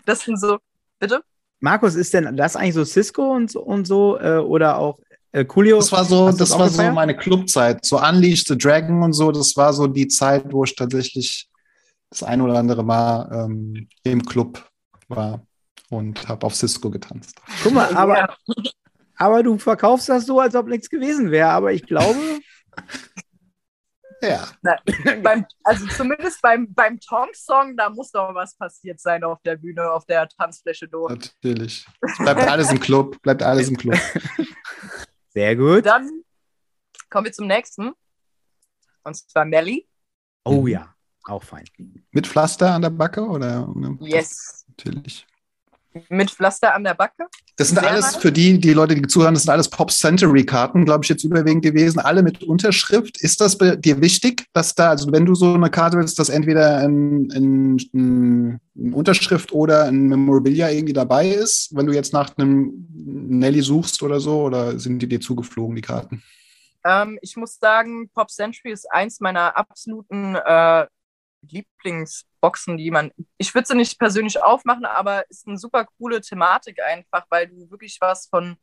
[0.05, 0.57] Das sind so,
[0.97, 1.23] bitte?
[1.59, 4.99] Markus, ist denn das eigentlich so Cisco und so, und so äh, oder auch
[5.31, 5.77] äh, Coolio?
[5.77, 6.95] Das war so, das war so gefeiert?
[6.95, 7.85] meine Clubzeit.
[7.85, 11.49] So Unleash the Dragon und so, das war so die Zeit, wo ich tatsächlich
[12.09, 14.67] das ein oder andere Mal ähm, im Club
[15.07, 15.45] war
[15.89, 17.39] und habe auf Cisco getanzt.
[17.63, 18.35] Guck mal, aber, Ja.
[19.17, 21.49] aber du verkaufst das so, als ob nichts gewesen wäre.
[21.49, 22.19] Aber ich glaube,
[24.23, 24.47] Ja,
[25.23, 29.89] beim, also zumindest beim, beim Tong-Song, da muss doch was passiert sein auf der Bühne,
[29.91, 31.09] auf der Tanzfläche durch.
[31.09, 31.87] natürlich.
[32.01, 33.97] Es bleibt alles im Club, bleibt alles im Club.
[35.33, 35.85] sehr gut.
[35.85, 36.23] Dann
[37.09, 37.91] kommen wir zum nächsten.
[39.03, 39.87] Und zwar Melly.
[40.45, 41.65] Oh ja, auch fein.
[42.11, 43.73] Mit Pflaster an der Backe oder?
[43.99, 44.65] Yes.
[44.67, 45.25] Natürlich.
[46.09, 47.25] Mit Pflaster an der Backe.
[47.57, 48.21] Das sind Sehr alles nice.
[48.21, 51.23] für die, die Leute, die zuhören, das sind alles Pop Century Karten, glaube ich, jetzt
[51.23, 51.99] überwiegend gewesen.
[51.99, 53.21] Alle mit Unterschrift.
[53.21, 56.29] Ist das bei dir wichtig, dass da, also wenn du so eine Karte willst, dass
[56.29, 62.13] entweder ein, ein, ein, eine Unterschrift oder ein Memorabilia irgendwie dabei ist, wenn du jetzt
[62.13, 66.23] nach einem Nelly suchst oder so, oder sind die dir zugeflogen, die Karten?
[66.83, 70.87] Ähm, ich muss sagen, Pop Century ist eins meiner absoluten äh,
[71.41, 73.11] Lieblingsboxen, die man.
[73.37, 77.69] Ich würde sie nicht persönlich aufmachen, aber ist eine super coole Thematik einfach, weil du
[77.71, 78.57] wirklich was von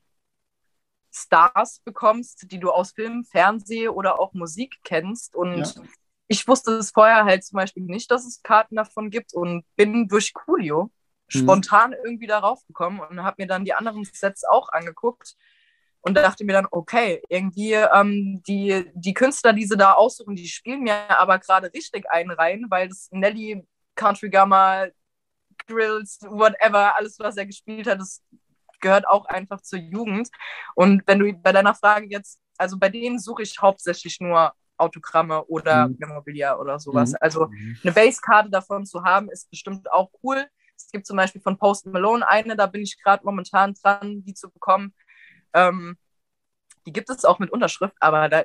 [1.11, 5.35] Stars bekommst, die du aus Film, Fernsehen oder auch Musik kennst.
[5.35, 5.83] Und Ja.
[6.29, 10.09] ich wusste es vorher halt zum Beispiel nicht, dass es Karten davon gibt und bin
[10.09, 10.91] durch Coolio
[11.35, 11.41] Mhm.
[11.41, 15.37] spontan irgendwie darauf gekommen und habe mir dann die anderen Sets auch angeguckt
[16.09, 20.49] und dachte mir dann, okay, irgendwie ähm, die, die Künstler, die sie da aussuchen, die
[20.49, 24.87] spielen mir aber gerade richtig einen rein, weil das Nelly, Country Gamma,
[25.67, 28.23] Grills, whatever, alles, was er gespielt hat, das
[28.81, 30.29] gehört auch einfach zur Jugend.
[30.75, 35.45] Und wenn du bei deiner Frage jetzt, also bei denen suche ich hauptsächlich nur Autogramme
[35.47, 35.97] oder mhm.
[35.99, 37.11] Memorabilia oder sowas.
[37.11, 37.17] Mhm.
[37.21, 37.79] Also mhm.
[37.83, 40.47] eine Basekarte davon zu haben, ist bestimmt auch cool.
[40.77, 44.35] Es gibt zum Beispiel von Post Malone eine, da bin ich gerade momentan dran, die
[44.35, 44.95] zu bekommen.
[45.53, 45.97] Ähm,
[46.87, 48.45] die gibt es auch mit Unterschrift, aber da,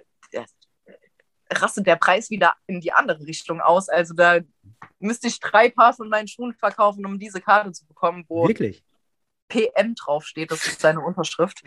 [1.51, 3.89] rastet der Preis wieder in die andere Richtung aus.
[3.89, 4.39] Also da
[4.99, 8.83] müsste ich drei Paar von meinen Schuhen verkaufen, um diese Karte zu bekommen, wo Wirklich?
[9.47, 10.51] PM draufsteht.
[10.51, 11.63] Das ist seine Unterschrift.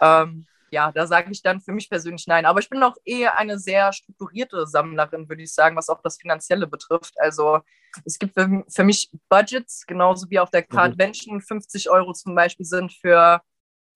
[0.00, 2.44] ähm, ja, da sage ich dann für mich persönlich nein.
[2.44, 6.18] Aber ich bin auch eher eine sehr strukturierte Sammlerin, würde ich sagen, was auch das
[6.18, 7.14] Finanzielle betrifft.
[7.18, 7.60] Also
[8.04, 11.42] es gibt für, für mich Budgets, genauso wie auf der Cardvention mhm.
[11.42, 13.40] 50 Euro zum Beispiel sind für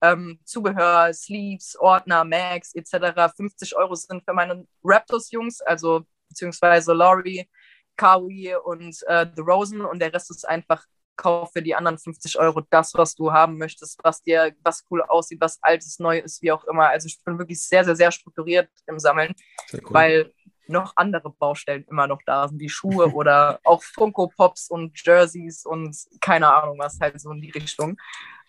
[0.03, 3.33] ähm, Zubehör, Sleeves, Ordner, Mags etc.
[3.35, 7.49] 50 Euro sind für meine Raptors-Jungs, also beziehungsweise Laurie,
[7.95, 10.85] Kawi und äh, The Rosen und der Rest ist einfach
[11.15, 15.01] kauf für die anderen 50 Euro das, was du haben möchtest, was dir, was cool
[15.03, 16.89] aussieht, was altes, neu ist, wie auch immer.
[16.89, 19.33] Also ich bin wirklich sehr, sehr, sehr strukturiert im Sammeln,
[19.71, 19.81] cool.
[19.89, 20.33] weil
[20.67, 25.65] noch andere Baustellen immer noch da sind, wie Schuhe oder auch Funko Pops und Jerseys
[25.65, 27.95] und keine Ahnung was, halt so in die Richtung.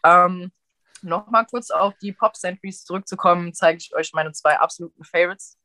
[0.03, 0.51] Ähm,
[1.05, 5.59] Nochmal kurz auf die Pop Centuries zurückzukommen, zeige ich euch meine zwei absoluten Favorites.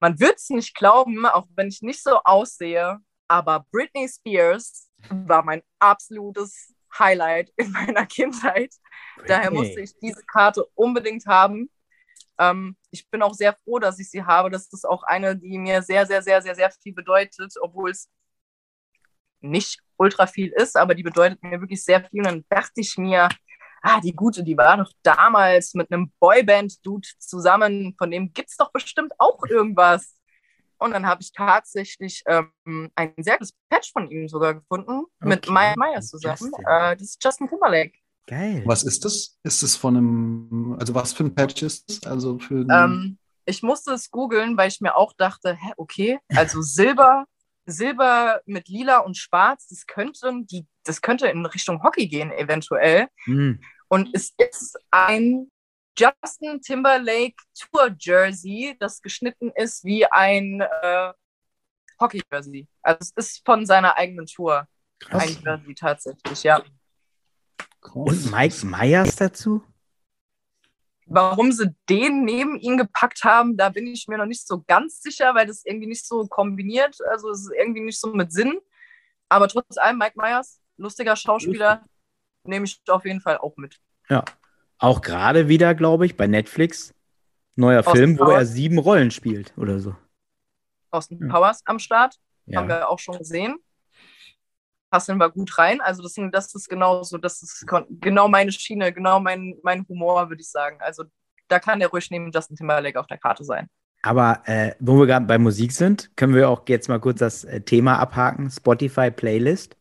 [0.00, 5.42] Man wird es nicht glauben, auch wenn ich nicht so aussehe, aber Britney Spears war
[5.42, 8.74] mein absolutes Highlight in meiner Kindheit.
[9.16, 9.28] Britney.
[9.28, 11.70] Daher musste ich diese Karte unbedingt haben.
[12.38, 14.50] Ähm, ich bin auch sehr froh, dass ich sie habe.
[14.50, 18.10] Das ist auch eine, die mir sehr, sehr, sehr, sehr, sehr viel bedeutet, obwohl es
[19.40, 22.20] nicht ultra viel ist, aber die bedeutet mir wirklich sehr viel.
[22.20, 23.28] Und dann dachte ich mir,
[23.82, 28.56] ah, die Gute, die war doch damals mit einem Boyband-Dude zusammen, von dem gibt es
[28.56, 30.14] doch bestimmt auch irgendwas.
[30.78, 32.52] Und dann habe ich tatsächlich ähm,
[32.94, 35.28] ein sehr gutes Patch von ihm sogar gefunden, okay.
[35.28, 36.52] mit Maya Myers zusammen.
[36.66, 37.98] Äh, das ist Justin Timberlake.
[38.28, 38.62] Geil.
[38.64, 39.38] Was ist das?
[39.42, 42.02] Ist es von einem, also was für ein Patch ist es?
[42.04, 46.60] Also für ähm, ich musste es googeln, weil ich mir auch dachte, hä, okay, also
[46.60, 47.24] Silber,
[47.70, 53.08] Silber mit Lila und Schwarz, das könnte, die, das könnte in Richtung Hockey gehen, eventuell.
[53.26, 53.60] Mhm.
[53.88, 55.50] Und es ist ein
[55.98, 61.12] Justin Timberlake Tour Jersey, das geschnitten ist wie ein äh,
[62.00, 62.68] Hockey Jersey.
[62.82, 64.66] Also es ist von seiner eigenen Tour.
[65.00, 65.22] Krass.
[65.22, 66.62] Ein Jersey tatsächlich, ja.
[67.92, 69.62] Und Mike Myers dazu?
[71.10, 75.00] Warum sie den neben ihn gepackt haben, da bin ich mir noch nicht so ganz
[75.00, 78.58] sicher, weil das irgendwie nicht so kombiniert, also es ist irgendwie nicht so mit Sinn.
[79.30, 81.84] Aber trotz allem, Mike Myers, lustiger Schauspieler,
[82.44, 83.78] nehme ich auf jeden Fall auch mit.
[84.08, 84.24] Ja,
[84.78, 86.94] auch gerade wieder, glaube ich, bei Netflix.
[87.56, 88.28] Neuer Austin Film, Powers.
[88.28, 89.96] wo er sieben Rollen spielt oder so.
[90.90, 91.28] Austin ja.
[91.28, 92.16] Powers am Start.
[92.46, 92.60] Ja.
[92.60, 93.56] Haben wir auch schon gesehen.
[94.90, 95.80] Passen wir gut rein.
[95.80, 97.66] Also das, das ist genau so, das ist
[98.00, 100.78] genau meine Schiene, genau mein, mein Humor, würde ich sagen.
[100.80, 101.04] Also
[101.48, 103.68] da kann der ruhig neben Justin Timberlake auf der Karte sein.
[104.02, 107.44] Aber äh, wo wir gerade bei Musik sind, können wir auch jetzt mal kurz das
[107.44, 108.50] äh, Thema abhaken.
[108.50, 109.76] Spotify Playlist.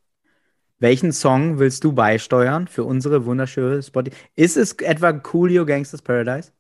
[0.79, 4.15] Welchen Song willst du beisteuern für unsere wunderschöne Spotify?
[4.35, 6.51] Ist es etwa Coolio Gangsters Paradise?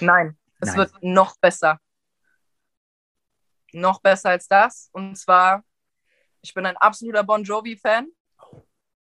[0.00, 0.78] Nein, es Nein.
[0.78, 1.78] wird noch besser.
[3.72, 4.88] Noch besser als das.
[4.92, 5.62] Und zwar,
[6.42, 8.08] ich bin ein absoluter Bon Jovi-Fan.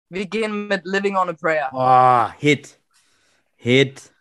[0.08, 1.70] Wir gehen mit Living on a Prayer.
[1.72, 2.78] Oh, Hit.
[3.56, 4.12] Hit.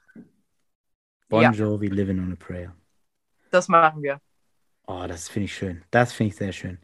[1.29, 1.51] Bon ja.
[1.51, 2.75] Jovi, Living on a Prayer.
[3.51, 4.19] Das machen wir.
[4.87, 5.83] Oh, das finde ich schön.
[5.91, 6.79] Das finde ich sehr schön.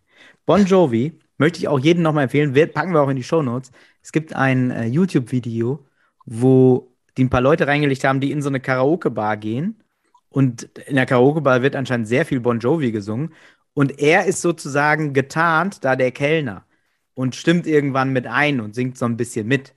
[0.46, 3.42] Bon Jovi möchte ich auch jedem nochmal empfehlen, wir, packen wir auch in die Show
[3.42, 3.72] Notes.
[4.02, 5.86] Es gibt ein äh, YouTube-Video,
[6.26, 9.82] wo die ein paar Leute reingelegt haben, die in so eine Karaoke-Bar gehen.
[10.30, 13.34] Und in der Karaoke-Bar wird anscheinend sehr viel Bon Jovi gesungen.
[13.80, 16.66] Und er ist sozusagen getarnt, da der Kellner.
[17.14, 19.74] Und stimmt irgendwann mit ein und singt so ein bisschen mit.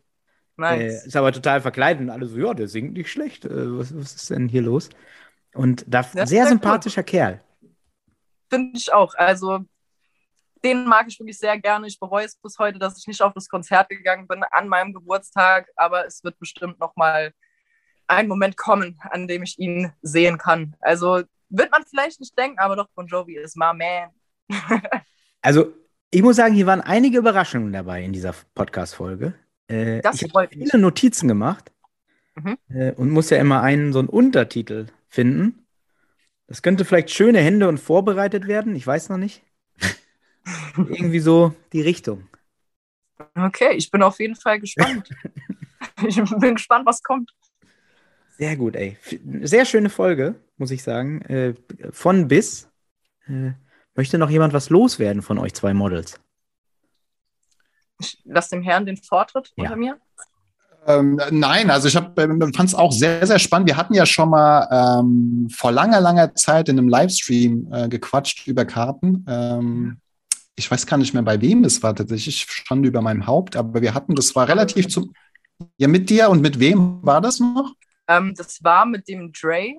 [0.57, 1.05] Nice.
[1.05, 3.45] Äh, ist aber total verkleidet und alle so, ja, der singt nicht schlecht.
[3.45, 4.91] Äh, was, was, ist denn hier los?
[5.55, 7.11] Und da sehr sympathischer gut.
[7.11, 7.41] Kerl.
[8.51, 9.15] Finde ich auch.
[9.15, 9.61] Also
[10.65, 11.87] den mag ich wirklich sehr gerne.
[11.87, 14.95] Ich bereue es bis heute, dass ich nicht auf das Konzert gegangen bin an meinem
[14.95, 17.33] Geburtstag, aber es wird bestimmt noch mal
[18.09, 20.75] ein Moment kommen, an dem ich ihn sehen kann.
[20.81, 21.23] Also
[21.53, 24.11] wird man vielleicht nicht denken, aber doch Bon Jovi ist my man.
[25.43, 25.73] also
[26.11, 29.35] ich muss sagen, hier waren einige Überraschungen dabei in dieser Podcast-Folge.
[29.71, 30.79] Äh, ich habe viele.
[30.79, 31.73] Notizen gemacht
[32.35, 32.59] mhm.
[32.69, 35.67] äh, und muss ja immer einen so einen Untertitel finden.
[36.47, 38.77] Das könnte vielleicht schöne Hände und vorbereitet werden.
[38.77, 39.43] Ich weiß noch nicht.
[40.77, 42.29] Irgendwie so die Richtung.
[43.35, 45.09] Okay, ich bin auf jeden Fall gespannt.
[46.07, 47.33] ich bin gespannt, was kommt.
[48.43, 48.97] Sehr gut, ey.
[49.43, 51.23] Sehr schöne Folge, muss ich sagen.
[51.27, 51.55] Äh,
[51.93, 52.69] von bis.
[53.29, 53.53] Äh,
[53.95, 56.19] möchte noch jemand was loswerden von euch zwei Models?
[58.01, 59.63] Ich lasse dem Herrn den Vortritt ja.
[59.63, 59.97] unter mir.
[60.89, 63.69] Ähm, nein, also ich ähm, fand es auch sehr, sehr spannend.
[63.69, 68.49] Wir hatten ja schon mal ähm, vor langer, langer Zeit in einem Livestream äh, gequatscht
[68.49, 69.25] über Karten.
[69.29, 69.99] Ähm,
[70.57, 72.35] ich weiß gar nicht mehr, bei wem es war tatsächlich.
[72.35, 75.13] Ich stand über meinem Haupt, aber wir hatten, das war relativ zum.
[75.77, 77.77] Ja, mit dir und mit wem war das noch?
[78.13, 79.79] Ähm, das war mit dem Dre,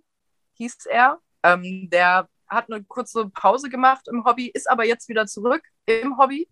[0.54, 1.20] hieß er.
[1.44, 6.18] Ähm, der hat eine kurze Pause gemacht im Hobby, ist aber jetzt wieder zurück im
[6.18, 6.50] Hobby.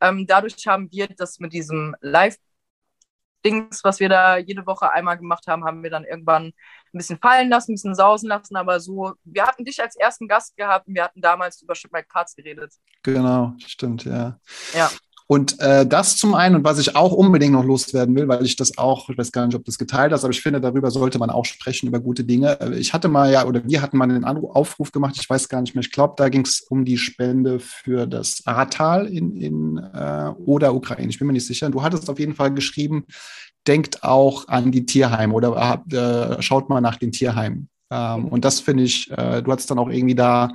[0.00, 5.46] Ähm, dadurch haben wir das mit diesem Live-Dings, was wir da jede Woche einmal gemacht
[5.46, 8.56] haben, haben wir dann irgendwann ein bisschen fallen lassen, ein bisschen sausen lassen.
[8.56, 11.92] Aber so, wir hatten dich als ersten Gast gehabt und wir hatten damals über Ship
[11.92, 12.72] My Cards geredet.
[13.02, 14.38] Genau, stimmt, ja.
[14.72, 14.90] Ja.
[15.30, 18.56] Und äh, das zum einen und was ich auch unbedingt noch loswerden will, weil ich
[18.56, 21.20] das auch, ich weiß gar nicht, ob das geteilt hast, aber ich finde, darüber sollte
[21.20, 22.60] man auch sprechen, über gute Dinge.
[22.60, 25.60] Äh, ich hatte mal ja, oder wir hatten mal einen Aufruf gemacht, ich weiß gar
[25.60, 29.76] nicht mehr, ich glaube, da ging es um die Spende für das Ahrtal in, in
[29.78, 31.70] äh, oder Ukraine, ich bin mir nicht sicher.
[31.70, 33.04] Du hattest auf jeden Fall geschrieben,
[33.68, 37.68] denkt auch an die Tierheime oder äh, schaut mal nach den Tierheimen.
[37.92, 40.50] Ähm, und das finde ich, äh, du hattest dann auch irgendwie da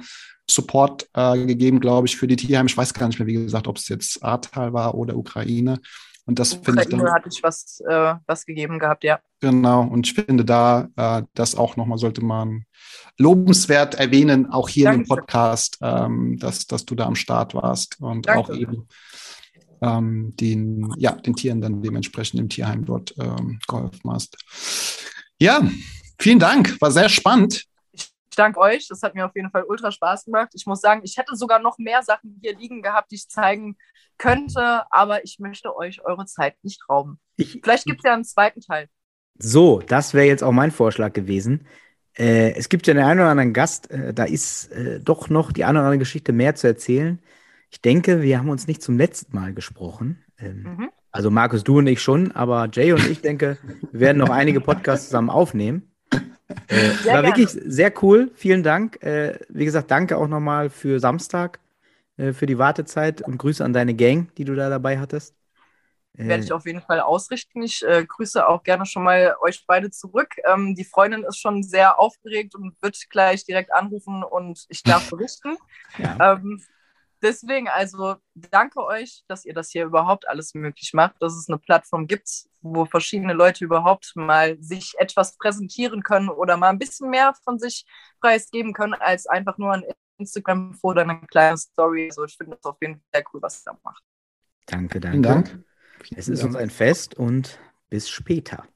[0.49, 2.69] Support äh, gegeben, glaube ich, für die Tierheime.
[2.69, 5.79] Ich weiß gar nicht mehr, wie gesagt, ob es jetzt Ahrtal war oder Ukraine.
[6.25, 7.03] Und das finde ich dann.
[7.11, 9.19] hatte ich was, äh, was gegeben gehabt, ja.
[9.41, 12.65] Genau, und ich finde da, äh, das auch nochmal sollte man
[13.17, 15.01] lobenswert erwähnen, auch hier Danke.
[15.01, 18.39] im Podcast, ähm, dass, dass du da am Start warst und Danke.
[18.39, 18.87] auch eben
[19.81, 24.37] ähm, den, ja, den Tieren dann dementsprechend im Tierheim dort ähm, geholfen hast.
[25.39, 25.61] Ja,
[26.19, 27.65] vielen Dank, war sehr spannend.
[28.35, 28.89] Ich danke euch.
[28.89, 30.49] Das hat mir auf jeden Fall ultra Spaß gemacht.
[30.55, 33.77] Ich muss sagen, ich hätte sogar noch mehr Sachen hier liegen gehabt, die ich zeigen
[34.17, 37.17] könnte, aber ich möchte euch eure Zeit nicht rauben.
[37.37, 38.89] Ich, Vielleicht gibt es ja einen zweiten Teil.
[39.39, 41.65] So, das wäre jetzt auch mein Vorschlag gewesen.
[42.13, 45.53] Äh, es gibt ja den einen oder anderen Gast, äh, da ist äh, doch noch
[45.53, 47.21] die eine oder andere Geschichte mehr zu erzählen.
[47.69, 50.25] Ich denke, wir haben uns nicht zum letzten Mal gesprochen.
[50.37, 50.89] Ähm, mhm.
[51.09, 53.57] Also Markus, du und ich schon, aber Jay und ich denke,
[53.93, 55.94] wir werden noch einige Podcasts zusammen aufnehmen.
[56.67, 57.27] Äh, war gerne.
[57.27, 58.31] wirklich sehr cool.
[58.35, 59.01] Vielen Dank.
[59.03, 61.59] Äh, wie gesagt, danke auch nochmal für Samstag,
[62.17, 65.35] äh, für die Wartezeit und Grüße an deine Gang, die du da dabei hattest.
[66.17, 67.61] Äh, Werde ich auf jeden Fall ausrichten.
[67.61, 70.29] Ich äh, grüße auch gerne schon mal euch beide zurück.
[70.45, 75.09] Ähm, die Freundin ist schon sehr aufgeregt und wird gleich direkt anrufen und ich darf
[75.09, 75.57] berichten.
[75.97, 76.33] Ja.
[76.33, 76.61] Ähm,
[77.25, 81.57] deswegen, also danke euch, dass ihr das hier überhaupt alles möglich macht, dass es eine
[81.57, 82.29] Plattform gibt,
[82.61, 87.59] wo verschiedene Leute überhaupt mal sich etwas präsentieren können oder mal ein bisschen mehr von
[87.59, 87.85] sich
[88.21, 89.83] preisgeben können, als einfach nur ein
[90.17, 92.05] Instagram oder eine kleine Story.
[92.09, 94.03] Also ich finde das auf jeden Fall sehr cool, was ihr da macht.
[94.67, 95.11] Danke, danke.
[95.11, 95.65] Vielen Dank.
[96.15, 97.59] Es ist uns ein Fest und
[97.89, 98.67] bis später.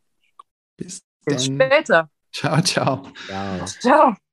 [0.75, 2.09] Bis, bis später.
[2.31, 3.11] Ciao, ciao.
[3.27, 3.65] Ciao.
[3.65, 4.28] Ciao.